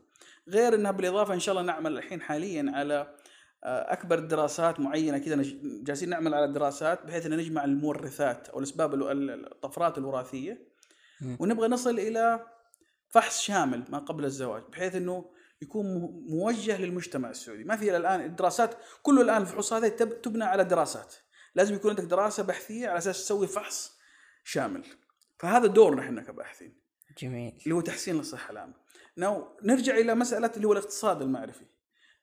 [0.49, 3.17] غير إنها بالإضافة إن شاء الله نعمل الحين حاليا على
[3.65, 5.43] أكبر دراسات معينة كذا
[5.83, 10.69] جالسين نعمل على دراسات بحيث إن نجمع المورثات أو الأسباب الطفرات الوراثية.
[11.41, 12.47] ونبغى نصل إلى
[13.09, 15.31] فحص شامل ما قبل الزواج بحيث إنه
[15.63, 17.65] يكون مو- موجه للمجتمع السعودي.
[17.65, 21.15] ما في الآن الدراسات كله الآن الفحوصات هذه تب- تبنى على دراسات.
[21.55, 23.99] لازم يكون عندك دراسة بحثية على أساس تسوي فحص
[24.45, 24.85] شامل.
[25.39, 26.81] فهذا دورنا إحنا كباحثين.
[27.19, 27.59] جميل.
[27.63, 28.75] اللي هو تحسين الصحة العامة.
[29.63, 31.65] نرجع إلى مسألة اللي هو الاقتصاد المعرفي.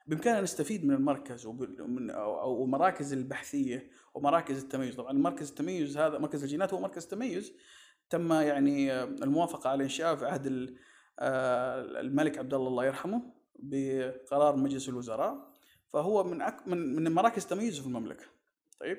[0.07, 4.95] بإمكاننا نستفيد من المركز ومن أو مراكز البحثية ومراكز التميز.
[4.95, 7.53] طبعا مركز التميز هذا مركز الجينات هو مركز تميز.
[8.09, 10.75] تم يعني آه، الموافقة على انشاءه في عهد
[11.19, 13.21] آه، الملك عبد الله الله يرحمه
[13.59, 15.51] بقرار مجلس الوزراء.
[15.93, 18.25] فهو من من من مراكز تميزه في المملكة.
[18.79, 18.97] طيب؟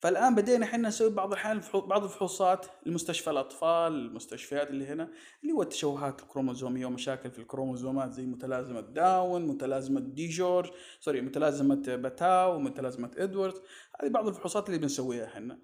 [0.00, 5.10] فالآن بدينا إحنا نسوي بعض الاحيان بعض الفحوصات لمستشفى الأطفال المستشفيات اللي هنا
[5.42, 11.96] اللي هو التشوهات الكروموزوميه ومشاكل في الكروموزومات زي متلازمة داون متلازمة دي جورج sorry متلازمة
[11.96, 13.54] باتاو ومتلازمه إدوارد.
[14.00, 15.58] هذه بعض الفحوصات اللي بنسويها إحنا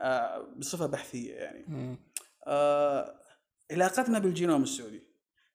[0.00, 1.96] آه بصفة بحثية يعني.
[2.46, 3.14] آه
[3.70, 5.02] علاقتنا بالجينوم السعودي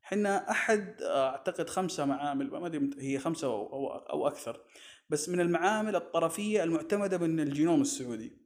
[0.03, 4.61] إحنا أحد آه، أعتقد خمسة معامل ما أدري هي خمسة أو أو, أو أكثر.
[5.13, 8.37] بس من المعامل الطرفية المعتمدة من الجينوم السعودي.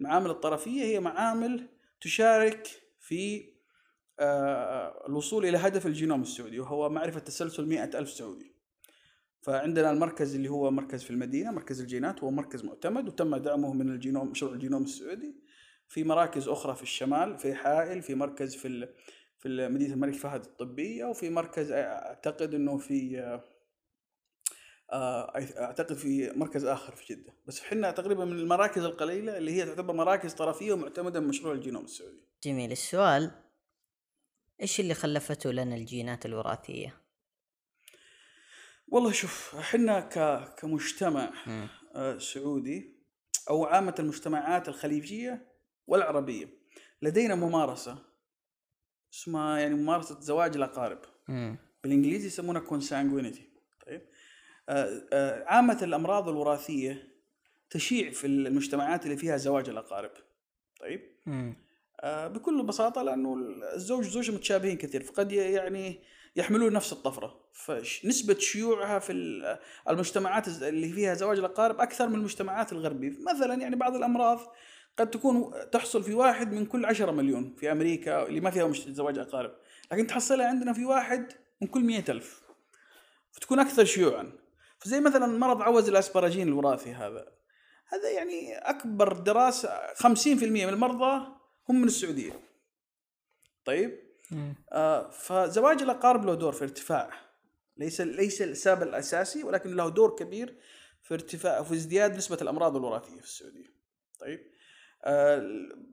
[0.00, 1.68] المعامل الطرفية هي معامل
[2.00, 2.68] تشارك
[3.00, 3.52] في
[4.20, 8.52] آه، الوصول إلى هدف الجينوم السعودي وهو معرفة تسلسل مئة ألف سعودي.
[9.42, 13.88] فعندنا المركز اللي هو مركز في المدينة مركز الجينات هو مركز معتمد وتم دعمه من
[13.88, 15.34] الجينوم مشروع الجينوم السعودي.
[15.88, 18.88] في مراكز أخرى في الشمال في حائل في مركز في
[19.38, 23.57] في مدينة الملك فهد الطبية وفي مركز أعتقد إنه في آه،
[24.92, 29.94] أعتقد في مركز آخر في جدة بس إحنا تقريبا من المراكز القليلة اللي هي تعتبر
[29.94, 33.30] مراكز طرفية ومعتمدة من مشروع الجينوم السعودي جميل السؤال
[34.60, 36.96] إيش اللي خلفته لنا الجينات الوراثية؟
[38.88, 41.32] والله شوف إحنا ك كمجتمع.
[41.94, 42.98] آه، سعودي
[43.50, 45.52] أو عامة المجتمعات الخليجية
[45.86, 46.48] والعربية
[47.02, 47.98] لدينا ممارسة
[49.14, 51.00] اسمها يعني ممارسة زواج الأقارب.
[51.82, 53.47] بالإنجليزي يسمونها كونسانجوينيتي
[54.68, 57.08] آه، آه، عامة الأمراض الوراثية
[57.70, 60.10] تشيع في المجتمعات اللي فيها زواج الأقارب.
[60.80, 61.56] طيب؟ مم.
[62.00, 63.36] آه، بكل بساطة لأنه
[63.74, 66.00] الزوج والزوجه متشابهين كثير فقد يعني
[66.36, 67.40] يحملون نفس الطفرة.
[67.52, 73.12] فنسبه شيوعها في ال- المجتمعات اللي فيها زواج الأقارب أكثر من المجتمعات الغربية.
[73.34, 74.40] مثلا يعني بعض الأمراض
[74.98, 78.88] قد تكون تحصل في واحد من كل عشرة مليون في أمريكا اللي ما فيها مش-
[78.88, 79.52] زواج أقارب.
[79.92, 82.42] لكن تحصلها عندنا في واحد من كل مئة ألف.
[83.32, 84.32] فتكون أكثر شيوعا.
[84.78, 87.32] فزي مثلا مرض عوز الاسبراجين الوراثي هذا.
[87.88, 91.26] هذا يعني أكبر دراسة 50% من المرضى
[91.68, 92.40] هم من السعودية.
[93.64, 93.98] طيب؟
[94.30, 94.54] مم.
[94.72, 97.10] آه فزواج الأقارب له دور في ارتفاع
[97.76, 100.58] ليس ليس السبب الأساسي ولكن له دور كبير
[101.02, 103.74] في ارتفاع في ازدياد نسبة الأمراض الوراثية في السعودية.
[104.20, 104.40] طيب؟
[105.04, 105.42] آه،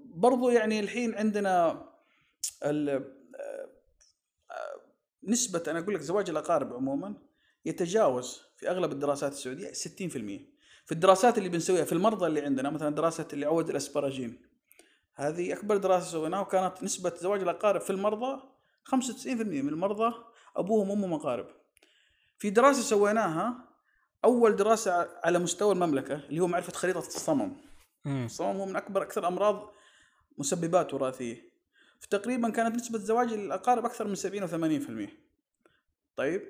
[0.06, 1.70] برضو يعني الحين عندنا
[2.64, 3.04] آه،
[3.42, 4.82] آه،
[5.24, 7.16] نسبة أنا أقول لك زواج الأقارب عموما
[7.66, 9.74] يتجاوز في أغلب الدراسات السعودية 60%
[10.86, 14.42] في الدراسات اللي بنسويها في المرضى اللي عندنا مثلا دراسة اللي عود الأسبراجين
[15.16, 18.42] هذه أكبر دراسة سويناها وكانت نسبة زواج الأقارب في المرضى
[18.90, 20.16] 95% من المرضى
[20.56, 21.48] أبوهم وأمهم أقارب.
[22.38, 23.70] في دراسة سويناها
[24.26, 27.58] أول دراسة على مستوى المملكة اللي هو معرفة خريطة الصمم.
[28.06, 28.26] مم.
[28.26, 29.72] الصمم هو من أكبر أكثر أمراض
[30.38, 31.56] مسببات وراثية.
[32.00, 35.10] فتقريبا كانت نسبة زواج الأقارب أكثر من 70 و 80%
[36.16, 36.42] طيب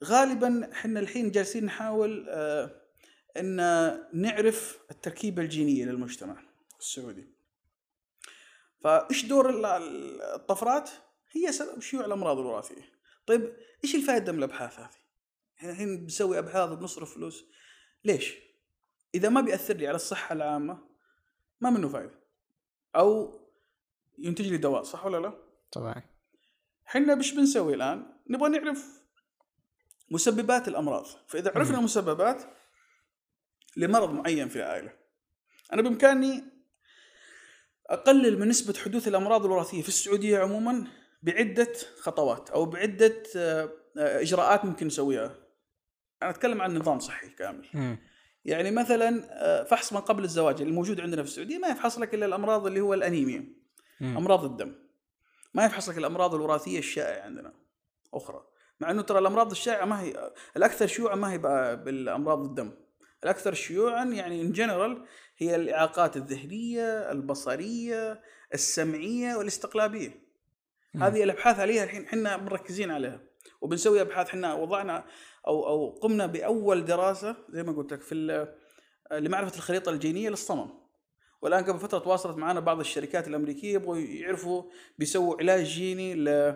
[0.00, 2.82] فغالبا إحنا الحين جالسين نحاول آه
[3.36, 3.56] إن
[4.12, 6.42] نعرف التركيبة الجينية للمجتمع
[6.80, 7.28] السعودي.
[8.84, 10.90] فإيش دور ال- ال- الطفرات؟
[11.30, 12.82] هي سبب شيوع الأمراض الوراثية.
[13.26, 14.90] طيب إيش الفائدة من الأبحاث هذه؟
[15.58, 17.44] إحنا الحين بنسوي أبحاث وبنصرف فلوس.
[18.04, 18.34] ليش؟
[19.14, 20.88] إذا ما بيأثر لي على الصحة العامة
[21.60, 22.20] ما منه فائده
[22.96, 23.38] أو
[24.18, 25.32] ينتج لي دواء صح ولا لا؟
[25.72, 26.02] طبعا.
[26.86, 29.05] إحنا إيش بنسوي الآن؟ نبغى نعرف
[30.10, 31.06] مسببات الأمراض.
[31.26, 32.42] فإذا عرفنا مسببات
[33.76, 34.92] لمرض معين في العائلة
[35.72, 36.44] أنا بإمكاني
[37.86, 40.86] أقلل من نسبة حدوث الأمراض الوراثية في السعودية عموما
[41.22, 45.34] بعدة خطوات أو بعدة آه، إجراءات ممكن نسويها.
[46.22, 47.66] أنا أتكلم عن نظام صحي كامل.
[47.74, 47.98] مم.
[48.44, 52.26] يعني مثلا آه، فحص ما قبل الزواج الموجود عندنا في السعودية ما يفحص لك إلا
[52.26, 53.44] الأمراض اللي هو الأنيميا.
[54.02, 54.74] أمراض الدم.
[55.54, 57.52] ما يفحص لك الأمراض الوراثية الشائعة عندنا
[58.14, 58.44] أخرى.
[58.80, 61.38] مع إنه ترى الأمراض الشائعة ما هي الأكثر شيوعا ما هي
[61.84, 62.72] بالأمراض الدم.
[63.24, 65.04] الأكثر شيوعا يعني ان جنرال
[65.38, 68.22] هي الإعاقات الذهنية البصرية
[68.54, 70.26] السمعية والاستقلابية.
[70.94, 71.02] مم.
[71.02, 73.20] هذه الأبحاث عليها الحين إحنا مركزين عليها.
[73.60, 75.04] وبنسوي أبحاث إحنا وضعنا
[75.46, 78.46] أو أو قمنا بأول دراسة زي ما قلت لك في
[79.12, 80.70] لمعرفة الخريطة الجينية للصمم.
[81.42, 84.62] والآن قبل فترة تواصلت معنا بعض الشركات الأمريكية يبغوا يعرفوا
[84.98, 86.54] بيسووا علاج جيني ل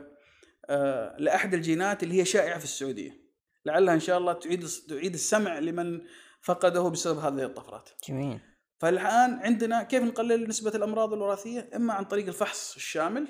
[1.19, 3.21] لأحد الجينات اللي هي شائعة في السعودية.
[3.67, 6.01] لعلها إن شاء الله تعيد تعيد السمع لمن
[6.43, 7.91] فقده بسبب هذه الطفرات.
[8.09, 8.41] جميل.
[8.79, 13.29] فالآن عندنا كيف نقلل نسبة الأمراض الوراثية؟ إما عن طريق الفحص الشامل.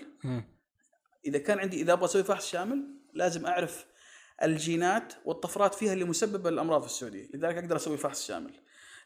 [1.27, 3.87] إذا كان عندي إذا أبغى أسوي فحص شامل لازم أعرف
[4.43, 7.29] الجينات والطفرات فيها اللي مسببة للأمراض في السعودية.
[7.35, 8.53] لذلك أقدر أسوي فحص شامل.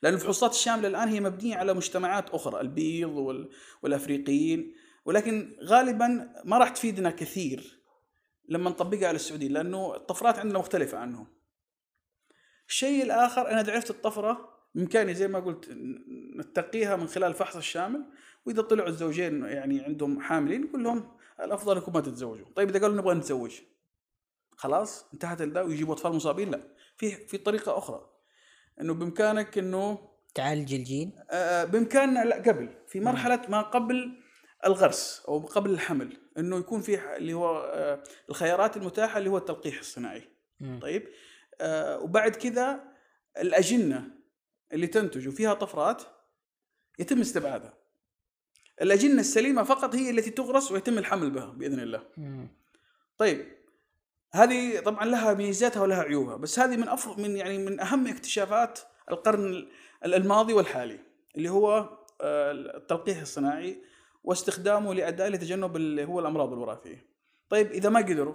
[0.03, 3.51] لأن الفحوصات الشاملة الآن هي مبنية على مجتمعات أخرى البيض وال...
[3.83, 4.75] والأفريقيين.
[5.05, 7.84] ولكن غالبا ما راح تفيدنا كثير
[8.49, 11.27] لما نطبقها على السعوديين لأنه الطفرات عندنا مختلفة عنهم.
[12.69, 15.71] الشيء الآخر أنا عرفت الطفرة بامكاني زي ما قلت
[16.37, 18.05] نتقيها من خلال الفحص الشامل
[18.47, 22.47] وإذا طلعوا الزوجين يعني عندهم حاملين نقول لهم الأفضل إنكم ما تتزوجوا.
[22.57, 23.61] طيب إذا قالوا نبغى نتزوج
[24.57, 26.61] خلاص انتهت الدا ويجيبوا أطفال مصابين؟ لا.
[26.97, 28.11] في في طريقة أخرى.
[28.81, 29.99] إنه بإمكانك إنه
[30.35, 32.69] تعالج الجين؟ آه، بإمكاننا لا قبل.
[32.89, 34.23] في مرحلة ما قبل
[34.67, 36.24] الغرس أو قبل الحمل.
[36.39, 40.23] إنه يكون في اللي هو آه، الخيارات المتاحة اللي هو التلقيح الصناعي
[40.61, 40.79] مم.
[40.83, 41.09] طيب
[41.61, 42.81] آه، وبعد كذا
[43.41, 44.11] الأجنة
[44.73, 46.03] اللي تنتج وفيها طفرات
[46.99, 47.75] يتم استبعادها
[48.83, 52.49] الأجنة السليمة فقط هي التي تغرس ويتم الحمل بها بإذن الله مم.
[53.19, 53.47] طيب
[54.33, 58.79] هذه طبعا لها ميزاتها ولها عيوبها بس هذه من أفضل من يعني من أهم اكتشافات
[59.11, 59.45] القرن
[60.05, 60.99] ال- الماضي والحالي
[61.37, 61.77] اللي هو
[62.21, 63.83] آه، التلقيح الصناعي
[64.25, 67.07] واستخدامه لأداء لتجنب اللي هو الأمراض الوراثيه.
[67.49, 68.35] طيب إذا ما قدروا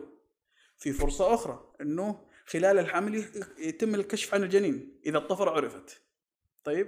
[0.77, 3.25] في فرصة أخرى إنه خلال الحمل
[3.57, 6.01] يتم الكشف عن الجنين إذا الطفرة عرفت.
[6.63, 6.87] طيب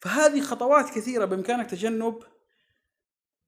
[0.00, 2.22] فهذه خطوات كثيرة بإمكانك تجنب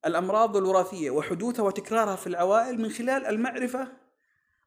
[0.06, 3.88] الأمراض الوراثية وحدوثها وتكرارها في العوائل من خلال المعرفة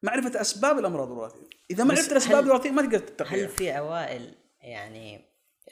[0.04, 3.72] معرفة أسباب الأمراض الوراثية إذا ما عرفت الأسباب هل- الوراثية ما تقدر هل تتقيها في
[3.72, 5.26] عوائل يعني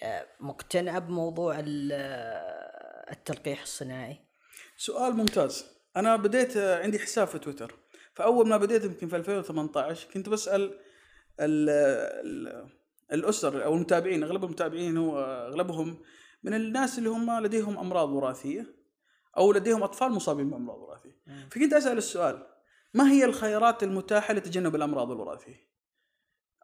[0.04, 1.92] آه، مقتنعة بموضوع ال-
[3.12, 4.18] التلقيح الصناعي؟
[4.78, 5.66] سؤال ممتاز.
[5.96, 7.76] أنا بديت آه، عندي حساب في تويتر.
[8.14, 10.80] فأول ما بديت يمكن في 2018 كنت بسأل
[11.40, 12.68] ال ال
[13.12, 15.98] الأسر أو المتابعين أغلب المتابعين هو أغلبهم
[16.44, 18.66] من الناس اللي هم لديهم أمراض وراثية
[19.38, 21.22] أو لديهم أطفال مصابين بأمراض وراثية.
[21.52, 22.48] فكنت أسأل السؤال
[22.94, 25.68] ما هي الخيارات المتاحة لتجنب الأمراض الوراثية؟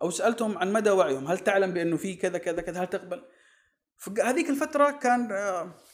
[0.02, 3.24] أو سألتهم عن مدى وعيهم هل تعلم بأنه في كذا كذا كذا هل تقبل؟
[3.98, 5.28] في هذيك الفترة كان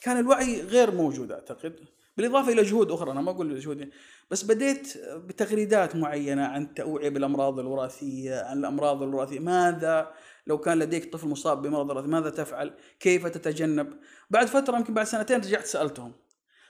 [0.02, 1.80] كان الوعي غير موجود أعتقد.
[2.16, 3.90] بالإضافة إلى جهود أخرى أنا ما أقول جهود
[4.30, 9.40] بس بديت بتغريدات معينة عن التوعيه بالامراض الوراثية عن الأمراض الوراثية.
[9.40, 10.12] ماذا
[10.46, 13.96] لو كان لديك طفل مصاب بمرض وراثي ماذا تفعل؟ كيف تتجنب؟
[14.30, 16.12] بعد فترة يمكن بعد سنتين رجعت سألتهم.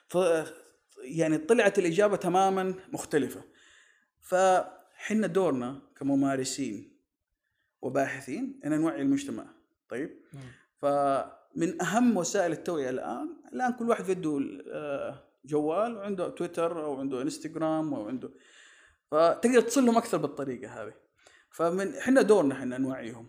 [0.09, 0.19] ف
[1.05, 3.43] يعني طلعت الإجابة تماما مختلفة.
[4.21, 6.97] فحنا دورنا كممارسين
[7.83, 9.47] وباحثين ان نوعي المجتمع.
[9.89, 10.11] طيب؟
[10.83, 10.91] مم.
[10.91, 14.41] ف من أهم وسائل التوعية الآن الآن كل واحد يده
[14.73, 18.31] آه، جوال وعنده تويتر أو عنده إنستغرام أو عنده
[19.11, 20.93] فتقدر تصل لهم أكثر بالطريقة هذه.
[21.51, 23.29] فمن إحنا دورنا إحنا نوعيهم.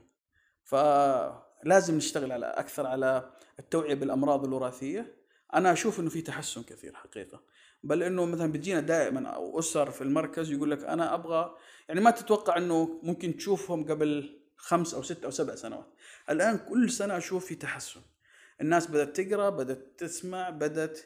[0.63, 5.15] فلازم نشتغل على أكثر على التوعية بالأمراض الوراثية.
[5.53, 7.43] أنا أشوف إنه في تحسن كثير حقيقة.
[7.83, 11.55] بل إنه مثلا بتجينا دائما أو أسر في المركز يقول لك أنا أبغى
[11.89, 15.87] يعني ما تتوقع إنه ممكن تشوفهم قبل خمس أو ست أو سبع سنوات.
[16.29, 18.01] الآن كل سنة أشوف في تحسن.
[18.61, 20.99] الناس بدأت تقرأ بدأت تسمع بدأت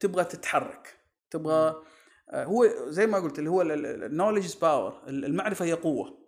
[0.00, 0.96] تبغى تتحرك.
[1.30, 1.82] تبغى
[2.30, 6.18] آه، هو زي ما قلت اللي هو ال knowledge power المعرفة هي قوة.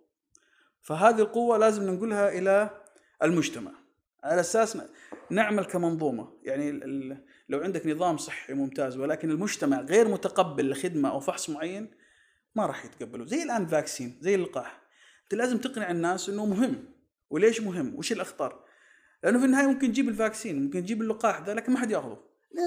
[0.81, 2.81] فهذه القوة لازم ننقلها إلى
[3.23, 3.71] المجتمع.
[4.23, 4.77] على أساس
[5.29, 6.33] نعمل كمنظومة.
[6.43, 6.71] يعني
[7.49, 11.91] لو عندك نظام صحي ممتاز ولكن المجتمع غير متقبل لخدمة أو فحص معين
[12.55, 14.78] ما راح يتقبلوا زي الآن vaccine زي اللقاح.
[15.29, 16.85] أنت لازم تقنع الناس إنه مهم.
[17.29, 18.65] وليش مهم؟ وش الأخطار؟
[19.23, 22.17] لأنه في النهاية ممكن تجيب ال vaccine ممكن تجيب اللقاح ذا لكن ما حد ياخذه.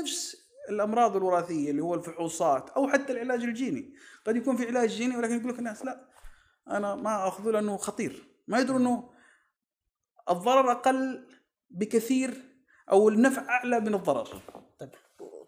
[0.03, 0.37] نفس
[0.69, 3.95] الأمراض الوراثية اللي هو الفحوصات أو حتى العلاج الجيني.
[4.27, 6.09] قد يكون في علاج جيني ولكن يقول لك الناس لا
[6.69, 8.25] أنا ما أخذه لأنه خطير.
[8.49, 9.11] ما يدروا إنه
[10.31, 11.29] الضرر أقل
[11.71, 12.35] بكثير
[12.91, 14.43] أو النفع أعلى من الضرر.
[14.79, 14.91] طيب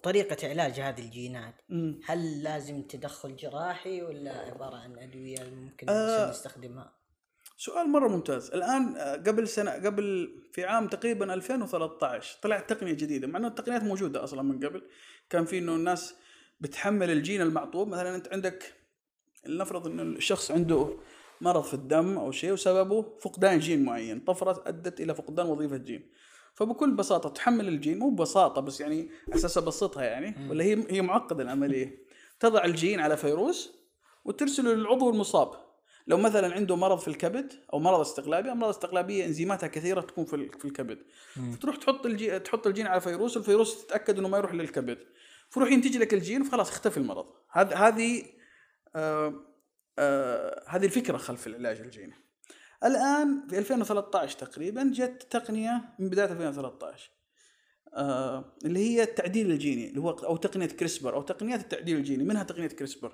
[0.02, 1.54] طريقة علاج هذه الجينات
[2.04, 7.03] هل لازم تدخل جراحي ولا عبارة عن أدوية ممكن آه نستخدمها؟
[7.56, 8.50] سؤال مرة ممتاز.
[8.50, 13.82] الآن آه، قبل سنة قبل في عام تقريبا 2013 طلعت تقنية جديدة مع أنه التقنيات
[13.82, 14.82] موجودة أصلا من قبل.
[15.30, 16.14] كان في أنه الناس
[16.60, 17.88] بتحمل الجين المعطوب.
[17.88, 18.74] مثلا أنت عندك
[19.46, 20.96] لنفرض أنه الشخص عنده
[21.40, 26.10] مرض في الدم أو شيء وسببه فقدان جين معين طفرة أدت إلى فقدان وظيفة جين.
[26.54, 31.42] فبكل بساطة تحمل الجين مو ببساطة بس يعني أساس أبسطها يعني ولا هي هي معقدة
[31.42, 32.04] العملية.
[32.40, 33.72] تضع الجين على فيروس
[34.24, 35.63] وترسله للعضو المصاب.
[36.06, 40.50] لو مثلا عنده مرض في الكبد أو مرض استقلابي أمراض استقلابية إنزيماتها كثيرة تكون في
[40.58, 40.98] في الكبد.
[41.52, 44.98] فتروح تحط الجين تحط الجين على فيروس والفيروس تتأكد إنه ما يروح للكبد.
[45.50, 47.26] فروح ينتج لك الجين وخلاص اختفي المرض.
[47.50, 48.22] هذه هذه
[48.96, 49.34] آه
[49.98, 52.14] آه هذه الفكرة خلف العلاج الجيني.
[52.84, 57.10] الآن في 2013 تقريبا جت تقنية من بداية 2013
[57.94, 62.24] آه اللي هي التعديل الجيني اللي هو أو تقنية CRISPR أو تقنيات التعديل الجيني.
[62.24, 63.12] منها تقنية CRISPR؟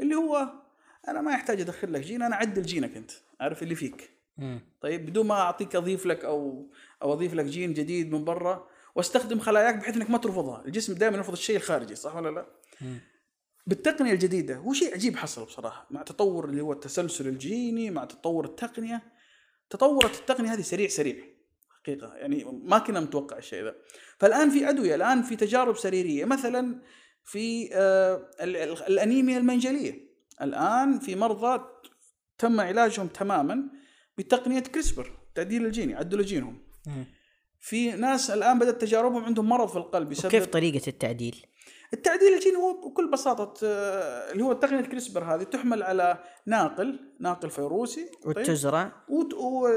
[0.00, 0.65] اللي هو
[1.08, 4.10] أنا ما يحتاج أدخل لك جين أنا اعدل جينك أنت عارف اللي فيك.
[4.38, 4.58] م.
[4.80, 6.70] طيب بدون ما أعطيك أضيف لك أو
[7.02, 10.64] أو أضيف لك جين جديد من برا واستخدم خلاياك بحيث إنك ما ترفضها.
[10.66, 12.46] الجسم دائما يرفض الشيء الخارجي صح ولا لا؟
[12.80, 12.96] م.
[13.66, 18.44] بالتقنية الجديدة هو شيء عجيب حصل بصراحة مع تطور اللي هو التسلسل الجيني مع تطور
[18.44, 19.02] التقنية.
[19.70, 21.16] تطورت التقنية هذه سريع سريع
[21.82, 22.14] حقيقة.
[22.14, 23.74] يعني ما كنا متوقع الشيء ذا.
[24.18, 26.24] فالآن في أدوية الآن في تجارب سريرية.
[26.24, 26.82] مثلا
[27.24, 28.30] في آه
[28.88, 30.05] الأنيميا المنجلية.
[30.42, 31.64] الآن في مرضى
[32.38, 33.68] تم علاجهم تماما
[34.18, 36.58] بتقنية كريسبر تعديل الجيني عدلوا جينهم.
[37.60, 41.46] في ناس الآن بدأت تجاربهم عندهم مرض في القلب بسبب كيف طريقة التعديل؟
[41.92, 47.50] التعديل الجيني هو بكل بساطة آه، اللي هو تقنية كريسبر هذه تحمل على ناقل ناقل
[47.50, 48.92] فيروسي طيب؟ وتزرع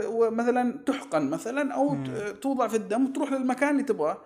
[0.08, 2.34] ومثلا تحقن مثلا أو مم.
[2.42, 4.22] توضع في الدم وتروح للمكان اللي تبغاه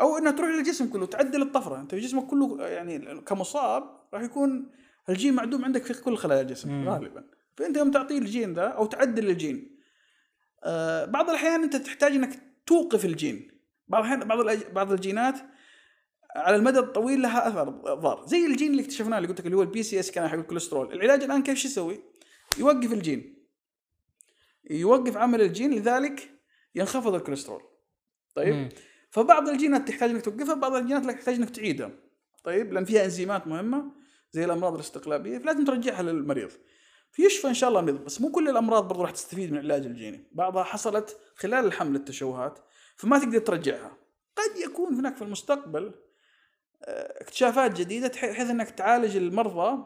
[0.00, 1.80] أو إنها تروح للجسم كله تعدل الطفرة.
[1.80, 3.82] أنت جسمك كله يعني كمصاب
[4.14, 4.70] راح يكون
[5.08, 6.88] الجين معدوم عندك في كل خلايا الجسم مم.
[6.88, 7.24] غالبا.
[7.56, 9.78] فأنت يوم تعطيه الجين ذا أو تعدل الجين
[10.64, 13.50] آه بعض الأحيان أنت تحتاج إنك توقف الجين.
[13.88, 15.34] بعض الاحيان بعض بعض الجينات
[16.36, 19.62] على المدى الطويل لها أثر ضار زي الجين اللي اكتشفناه اللي قلت لك اللي هو
[19.62, 20.92] ال PCSK9 حق الكوليسترول.
[20.92, 22.00] العلاج الآن كيف شو يسوي؟
[22.58, 23.46] يوقف الجين.
[24.70, 26.30] يوقف عمل الجين لذلك
[26.74, 27.62] ينخفض الكوليسترول.
[28.34, 28.68] طيب؟ مم.
[29.10, 31.90] فبعض الجينات تحتاج إنك توقفها بعض الجينات لا تحتاج إنك تعيدها.
[32.44, 34.01] طيب؟ لأن فيها إنزيمات مهمة.
[34.32, 36.50] زي الأمراض الاستقلابية فلازم ترجعها للمريض.
[37.10, 40.28] فيشفى إن شاء الله المريض بس مو كل الأمراض برضو راح تستفيد من العلاج الجيني.
[40.32, 42.58] بعضها حصلت خلال الحمل التشوهات
[42.96, 43.96] فما تقدر ترجعها.
[44.36, 45.94] قد يكون هناك في المستقبل
[46.82, 49.84] اكتشافات جديدة بحيث إنك تعالج المرضى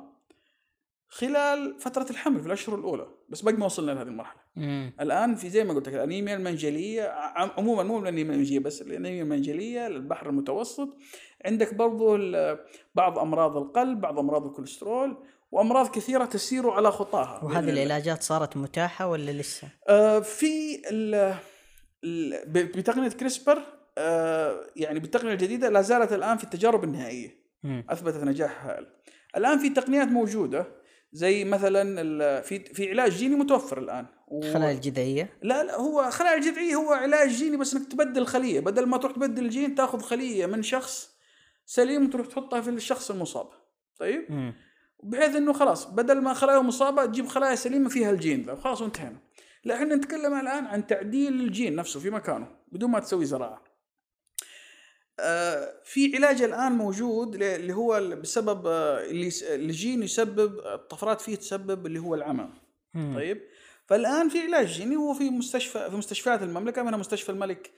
[1.09, 3.07] خلال فترة الحمل في الأشهر الأولى.
[3.29, 4.46] بس باقي ما وصلنا لهذه المرحلة.
[4.57, 4.93] مم.
[5.01, 9.89] الآن في زي ما قلت لك الأنيميا المنجلية عموما مو الأنيميا المنجلية بس الأنيميا المنجلية
[9.89, 10.89] للبحر المتوسط.
[11.45, 12.19] عندك برضو
[12.95, 15.17] بعض أمراض القلب بعض أمراض الكوليسترول
[15.53, 17.45] وأمراض كثيرة تسير على خطاها.
[17.45, 20.83] وهذه العلاجات صارت متاحة ولا لسه؟ آه في
[22.55, 23.59] بتقنية CRISPR
[23.99, 27.47] آه، يعني بالتقنية الجديدة لا زالت الآن في التجارب النهائية.
[27.65, 28.87] أثبتت نجاح هائل
[29.37, 30.67] الآن في تقنيات موجودة
[31.13, 34.07] زي مثلا في في علاج جيني متوفر الآن.
[34.29, 34.43] و...
[34.43, 38.87] الخلايا الجذعية؟ لا لا هو خلايا الجذعية هو علاج جيني بس إنك تبدل خليه بدل
[38.87, 41.17] ما تروح تبدل الجين تاخذ خلية من شخص
[41.67, 43.49] سليم وتروح تحطها في الشخص المصاب.
[43.99, 44.53] طيب؟ م.
[45.03, 49.19] بحيث إنه خلاص بدل ما خلايا مصابة تجيب خلايا سليمة فيها الجين ذا خلاص وانتهينا.
[49.65, 53.66] لا إحنا نتكلم الآن عن تعديل الجين نفسه في مكانه بدون ما تسوي زراعة.
[55.85, 61.99] في علاج الآن موجود اللي هو بسبب آه، اللي الجين يسبب الطفرات فيه تسبب اللي
[61.99, 62.49] هو العمى.
[63.15, 63.43] طيب؟
[63.87, 67.71] فالآن في علاج جيني هو في مستشفى في مستشفيات المملكة منها مستشفى الملك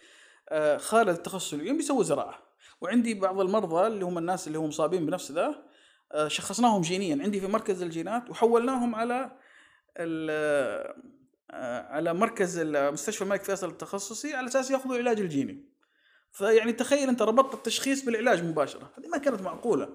[0.48, 2.38] آه، خالد التخصص العيون بيسوي زراعة.
[2.80, 5.64] وعندي بعض المرضى اللي هم الناس اللي هم مصابين بنفس ذا
[6.12, 7.22] آه، شخصناهم جينيا.
[7.22, 9.30] عندي في مركز الجينات وحولناهم على
[9.96, 10.30] ال-
[11.50, 15.64] آه، على مركز مستشفى الملك فيصل التخصصي على أساس يأخذوا العلاج الجيني.
[16.30, 18.90] فيعني تخيل انت ربطت التشخيص بالعلاج مباشرة.
[18.98, 19.88] هذه ما كانت معقولة.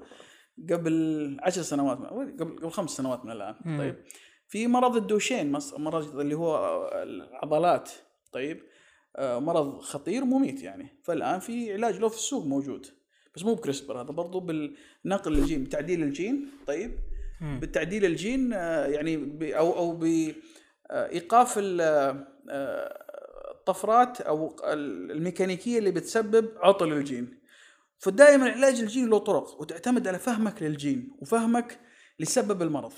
[0.72, 3.56] قبل عشر سنوات قبل قبل خمس سنوات من الآن.
[3.66, 3.78] مم.
[3.78, 4.04] طيب.
[4.48, 6.58] في مرض الدوشين مرض اللي هو
[7.04, 7.92] العضلات.
[8.32, 8.64] طيب.
[9.16, 11.02] آه، مرض خطير مميت يعني.
[11.04, 12.88] فالآن في علاج له في السوق موجود.
[13.36, 16.48] بس مو ب CRISPR هذا برضو بالنقل الجين بتعديل الجين.
[16.68, 16.96] طيب.
[17.42, 17.60] مم.
[17.60, 21.82] بالتعديل الجين آه، يعني أو أو بايقاف ال-
[22.50, 23.03] آه،
[23.68, 27.40] الطفرات أو ال- الميكانيكية اللي بتسبب عطل الجين
[28.00, 31.80] فدائما علاج الجين له طرق وتعتمد على فهمك للجين وفهمك
[32.20, 32.94] لسبب المرض.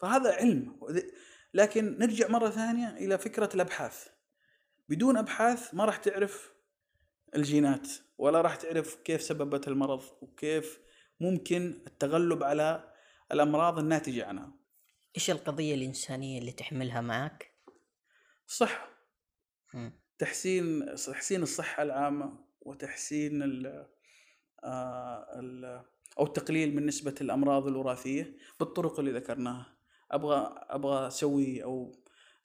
[0.00, 0.80] فهذا علم
[1.54, 4.06] لكن نرجع مرة ثانية إلى فكرة الأبحاث
[4.88, 6.52] بدون أبحاث ما راح تعرف
[7.36, 7.88] الجينات
[8.18, 10.78] ولا راح تعرف كيف سببت المرض وكيف
[11.20, 12.92] ممكن التغلب على
[13.32, 14.52] الأمراض الناتجة عنها
[15.16, 17.50] إيش القضية الإنسانية اللي تحملها معك؟
[18.46, 18.88] صح.
[20.18, 23.86] تحسين تحسين الصحة العامة وتحسين ال
[24.64, 25.84] ال
[26.18, 29.76] أو التقليل من نسبة الأمراض الوراثية بالطرق اللي ذكرناها.
[30.10, 31.92] أبغى أبغى أسوي أو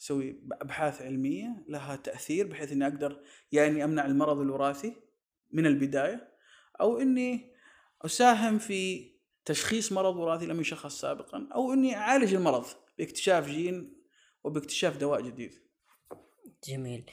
[0.01, 4.95] أسوي أبحاث علمية لها تأثير بحيث إني أقدر يا اني أمنع المرض الوراثي
[5.51, 6.31] من البداية
[6.81, 7.53] أو إني
[8.05, 9.11] أساهم في
[9.45, 12.65] تشخيص مرض وراثي لم يشخص سابقا أو إني أعالج المرض
[12.97, 14.01] باكتشاف جين
[14.43, 15.70] وباكتشاف دواء جديد.
[16.67, 17.11] جميل.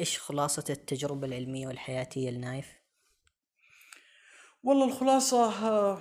[0.00, 2.66] إيش خلاصة التجربة العلمية والحياتية لنايف؟
[4.62, 5.98] والله الخلاصة آه،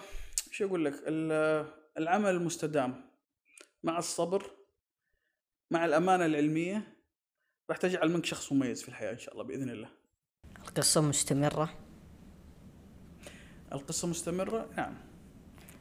[0.52, 1.66] شو أقول لك؟ ال-
[1.98, 3.12] العمل المستدام
[3.84, 4.52] مع الصبر
[5.72, 6.98] مع الأمانة العلمية
[7.70, 9.90] راح تجعل منك شخص مميز في الحياة إن شاء الله بإذن الله.
[10.60, 11.78] القصة مستمرة؟
[13.72, 14.98] القصة مستمرة؟ نعم.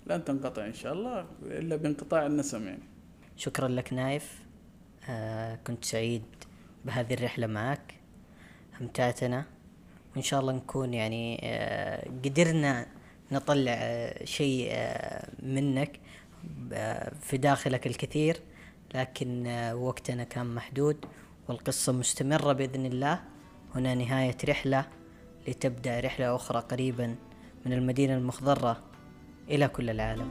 [0.06, 2.82] لن تنقطع إن شاء الله إلا بانقطاع النسم يعني.
[3.36, 4.40] شكرا لك نايف.
[5.08, 6.24] آه كنت سعيد
[6.84, 7.94] بهذه الرحلة معك
[8.80, 9.44] أمتعتنا
[10.14, 12.86] وإن شاء الله نكون يعني آه قدرنا
[13.32, 16.00] نطلع آه شيء آه منك
[17.20, 18.40] في داخلك الكثير.
[18.94, 21.04] لكن وقتنا كان محدود
[21.48, 23.20] والقصة مستمرة بإذن الله.
[23.74, 24.86] هنا نهاية رحلة
[25.48, 27.14] لتبدأ رحلة أخرى قريبا
[27.66, 28.82] من المدينة المخضرة
[29.48, 30.28] إلى كل العالم.